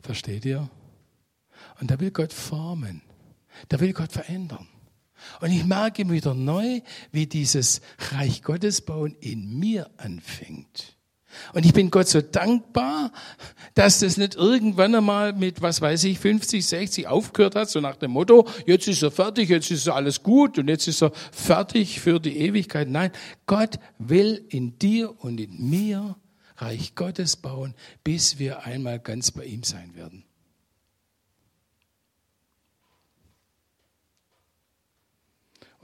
Versteht 0.00 0.46
ihr? 0.46 0.70
Und 1.80 1.90
da 1.90 2.00
will 2.00 2.12
Gott 2.12 2.32
formen. 2.32 3.02
Da 3.68 3.78
will 3.78 3.92
Gott 3.92 4.12
verändern. 4.12 4.66
Und 5.40 5.50
ich 5.50 5.64
merke 5.64 6.08
wieder 6.10 6.34
neu, 6.34 6.80
wie 7.12 7.26
dieses 7.26 7.80
Reich 8.12 8.42
Gottes 8.42 8.80
bauen 8.80 9.16
in 9.20 9.58
mir 9.58 9.90
anfängt. 9.96 10.96
Und 11.52 11.66
ich 11.66 11.72
bin 11.72 11.90
Gott 11.90 12.08
so 12.08 12.20
dankbar, 12.20 13.12
dass 13.74 14.00
das 14.00 14.16
nicht 14.16 14.34
irgendwann 14.36 14.94
einmal 14.94 15.32
mit, 15.32 15.62
was 15.62 15.80
weiß 15.80 16.04
ich, 16.04 16.18
50, 16.18 16.66
60 16.66 17.06
aufgehört 17.08 17.54
hat, 17.54 17.70
so 17.70 17.80
nach 17.80 17.96
dem 17.96 18.12
Motto, 18.12 18.48
jetzt 18.66 18.88
ist 18.88 19.02
er 19.02 19.10
fertig, 19.10 19.48
jetzt 19.48 19.70
ist 19.70 19.86
er 19.86 19.96
alles 19.96 20.22
gut 20.22 20.58
und 20.58 20.68
jetzt 20.68 20.88
ist 20.88 21.02
er 21.02 21.12
fertig 21.32 22.00
für 22.00 22.20
die 22.20 22.38
Ewigkeit. 22.38 22.88
Nein, 22.88 23.10
Gott 23.46 23.78
will 23.98 24.44
in 24.48 24.78
dir 24.78 25.14
und 25.22 25.38
in 25.40 25.68
mir 25.68 26.16
Reich 26.58 26.94
Gottes 26.94 27.36
bauen, 27.36 27.74
bis 28.02 28.38
wir 28.38 28.64
einmal 28.64 28.98
ganz 28.98 29.30
bei 29.30 29.44
ihm 29.44 29.62
sein 29.62 29.94
werden. 29.94 30.25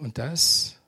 Und 0.02 0.18
das, 0.18 0.80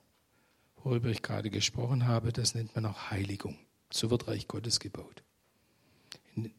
worüber 0.83 1.07
ich 1.07 1.21
gerade 1.21 1.49
gesprochen 1.49 2.05
habe, 2.05 2.33
das 2.33 2.53
nennt 2.53 2.75
man 2.75 2.85
auch 2.85 3.11
Heiligung. 3.11 3.57
So 3.89 4.09
wird 4.09 4.27
Reich 4.27 4.49
Gottes 4.49 4.81
gebaut. 4.81 5.23
In, 6.35 6.51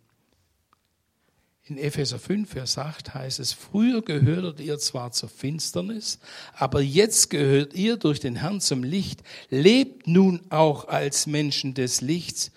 in 1.64 1.76
Epheser 1.76 2.18
5, 2.18 2.48
Vers 2.48 2.78
8 2.78 3.12
heißt 3.12 3.40
es, 3.40 3.52
früher 3.52 4.00
gehörtet 4.00 4.61
ihr 4.61 4.78
zwar 4.78 5.12
zur 5.12 5.28
Finsternis, 5.28 6.18
aber 6.54 6.80
jetzt 6.80 7.28
gehört 7.28 7.74
ihr 7.74 7.98
durch 7.98 8.20
den 8.20 8.36
Herrn 8.36 8.62
zum 8.62 8.84
Licht, 8.84 9.22
lebt 9.50 10.07
nun 10.07 10.40
auch 10.48 10.88
als 10.88 11.26
Menschen 11.26 11.74
des 11.74 12.00
Lichts. 12.00 12.52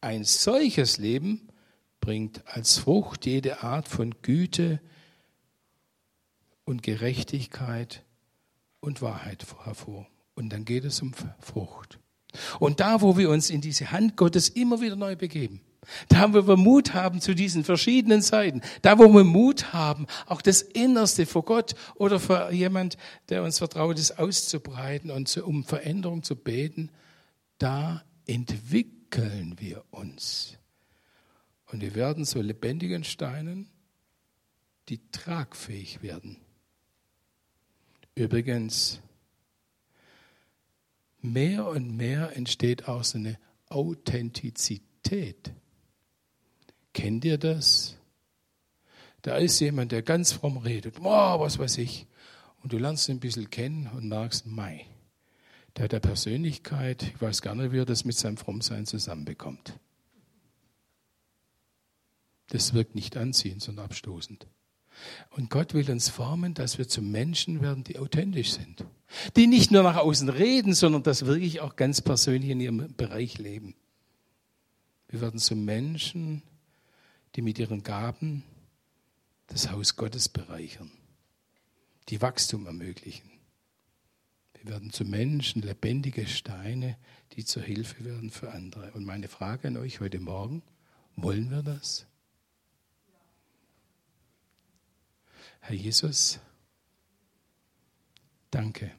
Ein 0.00 0.24
solches 0.24 0.98
Leben 0.98 1.48
bringt 2.00 2.44
als 2.48 2.78
Frucht 2.78 3.24
jede 3.24 3.62
Art 3.62 3.86
von 3.86 4.16
Güte 4.20 4.80
und 6.64 6.82
Gerechtigkeit 6.82 8.03
und 8.84 9.02
Wahrheit 9.02 9.44
hervor. 9.64 10.06
Und 10.34 10.52
dann 10.52 10.64
geht 10.64 10.84
es 10.84 11.00
um 11.02 11.12
Frucht. 11.40 11.98
Und 12.58 12.80
da, 12.80 13.00
wo 13.00 13.16
wir 13.16 13.30
uns 13.30 13.50
in 13.50 13.60
diese 13.60 13.92
Hand 13.92 14.16
Gottes 14.16 14.48
immer 14.48 14.80
wieder 14.80 14.96
neu 14.96 15.16
begeben, 15.16 15.60
da, 16.08 16.32
wo 16.32 16.46
wir 16.46 16.56
Mut 16.56 16.94
haben 16.94 17.20
zu 17.20 17.34
diesen 17.34 17.64
verschiedenen 17.64 18.22
Seiten, 18.22 18.62
da, 18.82 18.98
wo 18.98 19.12
wir 19.12 19.24
Mut 19.24 19.72
haben, 19.72 20.06
auch 20.26 20.42
das 20.42 20.62
Innerste 20.62 21.26
vor 21.26 21.44
Gott 21.44 21.74
oder 21.94 22.18
vor 22.18 22.50
jemand, 22.50 22.96
der 23.28 23.42
uns 23.42 23.58
vertraut 23.58 23.98
ist, 23.98 24.18
auszubreiten 24.18 25.10
und 25.10 25.28
zu, 25.28 25.44
um 25.44 25.64
Veränderung 25.64 26.22
zu 26.22 26.36
beten, 26.36 26.90
da 27.58 28.02
entwickeln 28.26 29.56
wir 29.58 29.84
uns. 29.90 30.58
Und 31.66 31.80
wir 31.80 31.94
werden 31.94 32.24
zu 32.24 32.40
lebendigen 32.40 33.04
Steinen, 33.04 33.68
die 34.88 35.00
tragfähig 35.10 36.02
werden. 36.02 36.43
Übrigens, 38.14 39.00
mehr 41.20 41.66
und 41.66 41.96
mehr 41.96 42.36
entsteht 42.36 42.88
auch 42.88 43.02
so 43.02 43.18
eine 43.18 43.38
Authentizität. 43.68 45.52
Kennt 46.92 47.24
ihr 47.24 47.38
das? 47.38 47.96
Da 49.22 49.36
ist 49.36 49.58
jemand, 49.60 49.90
der 49.90 50.02
ganz 50.02 50.32
fromm 50.32 50.58
redet, 50.58 51.00
oh, 51.00 51.40
was 51.40 51.58
weiß 51.58 51.78
ich. 51.78 52.06
Und 52.62 52.72
du 52.72 52.78
lernst 52.78 53.08
ihn 53.08 53.16
ein 53.16 53.20
bisschen 53.20 53.50
kennen 53.50 53.88
und 53.88 54.08
merkst, 54.08 54.46
mei, 54.46 54.86
der 55.76 55.84
hat 55.84 55.94
eine 55.94 56.00
Persönlichkeit, 56.00 57.02
ich 57.02 57.20
weiß 57.20 57.42
gar 57.42 57.54
nicht, 57.54 57.72
wie 57.72 57.78
er 57.78 57.84
das 57.84 58.04
mit 58.04 58.16
seinem 58.16 58.36
Frommsein 58.36 58.86
zusammenbekommt. 58.86 59.78
Das 62.48 62.74
wirkt 62.74 62.94
nicht 62.94 63.16
anziehend, 63.16 63.62
sondern 63.62 63.86
abstoßend. 63.86 64.46
Und 65.30 65.50
Gott 65.50 65.74
will 65.74 65.90
uns 65.90 66.08
formen, 66.08 66.54
dass 66.54 66.78
wir 66.78 66.88
zu 66.88 67.02
Menschen 67.02 67.60
werden, 67.60 67.84
die 67.84 67.98
authentisch 67.98 68.52
sind. 68.52 68.84
Die 69.36 69.46
nicht 69.46 69.70
nur 69.70 69.82
nach 69.82 69.96
außen 69.96 70.28
reden, 70.28 70.74
sondern 70.74 71.02
das 71.02 71.26
wirklich 71.26 71.60
auch 71.60 71.76
ganz 71.76 72.00
persönlich 72.00 72.50
in 72.50 72.60
ihrem 72.60 72.94
Bereich 72.96 73.38
leben. 73.38 73.74
Wir 75.08 75.20
werden 75.20 75.38
zu 75.38 75.54
Menschen, 75.54 76.42
die 77.36 77.42
mit 77.42 77.58
ihren 77.58 77.82
Gaben 77.82 78.42
das 79.48 79.70
Haus 79.70 79.96
Gottes 79.96 80.28
bereichern, 80.28 80.90
die 82.08 82.20
Wachstum 82.20 82.66
ermöglichen. 82.66 83.30
Wir 84.54 84.72
werden 84.72 84.90
zu 84.90 85.04
Menschen 85.04 85.62
lebendige 85.62 86.26
Steine, 86.26 86.96
die 87.32 87.44
zur 87.44 87.62
Hilfe 87.62 88.04
werden 88.04 88.30
für 88.30 88.52
andere. 88.52 88.92
Und 88.92 89.04
meine 89.04 89.28
Frage 89.28 89.68
an 89.68 89.76
euch 89.76 90.00
heute 90.00 90.20
Morgen, 90.20 90.62
wollen 91.16 91.50
wir 91.50 91.62
das? 91.62 92.06
Herr 95.66 95.76
Jesus, 95.76 96.40
danke. 98.50 98.92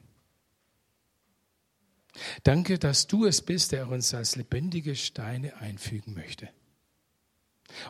Danke, 2.42 2.80
dass 2.80 3.06
du 3.06 3.24
es 3.24 3.40
bist, 3.40 3.70
der 3.70 3.88
uns 3.88 4.12
als 4.14 4.34
lebendige 4.34 4.96
Steine 4.96 5.56
einfügen 5.58 6.14
möchte. 6.14 6.48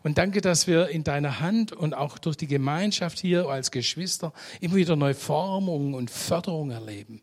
Und 0.03 0.19
danke, 0.19 0.43
dass 0.43 0.67
wir 0.67 0.91
in 0.91 1.05
deiner 1.05 1.41
Hand 1.41 1.73
und 1.73 1.95
auch 1.95 2.19
durch 2.19 2.37
die 2.37 2.49
Gemeinschaft 2.49 3.19
hier 3.19 3.49
als 3.49 3.71
Geschwister 3.71 4.35
immer 4.61 4.75
wieder 4.75 4.95
neue 4.95 5.15
Formung 5.15 5.95
und 5.95 6.11
Förderung 6.11 6.71
erleben. 6.71 7.23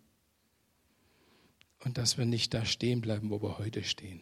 Und 1.84 2.00
dass 2.00 2.18
wir 2.18 2.26
nicht 2.26 2.56
da 2.56 2.66
stehen 2.66 3.00
bleiben, 3.00 3.30
wo 3.30 3.44
wir 3.44 3.60
heute 3.60 3.84
stehen, 3.84 4.22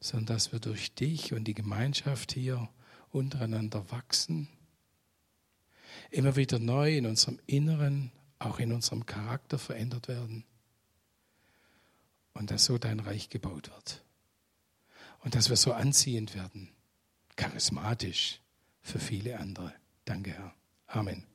sondern 0.00 0.36
dass 0.36 0.52
wir 0.52 0.60
durch 0.60 0.94
dich 0.94 1.34
und 1.34 1.44
die 1.44 1.54
Gemeinschaft 1.54 2.32
hier 2.32 2.70
untereinander 3.10 3.90
wachsen 3.90 4.48
immer 6.10 6.36
wieder 6.36 6.58
neu 6.58 6.96
in 6.96 7.06
unserem 7.06 7.38
Inneren, 7.46 8.12
auch 8.38 8.58
in 8.58 8.72
unserem 8.72 9.06
Charakter 9.06 9.58
verändert 9.58 10.08
werden. 10.08 10.44
Und 12.34 12.50
dass 12.50 12.64
so 12.64 12.78
dein 12.78 13.00
Reich 13.00 13.30
gebaut 13.30 13.70
wird. 13.70 14.04
Und 15.20 15.34
dass 15.34 15.50
wir 15.50 15.56
so 15.56 15.72
anziehend 15.72 16.34
werden, 16.34 16.70
charismatisch 17.36 18.40
für 18.80 19.00
viele 19.00 19.38
andere. 19.38 19.74
Danke, 20.04 20.32
Herr. 20.32 20.54
Amen. 20.86 21.27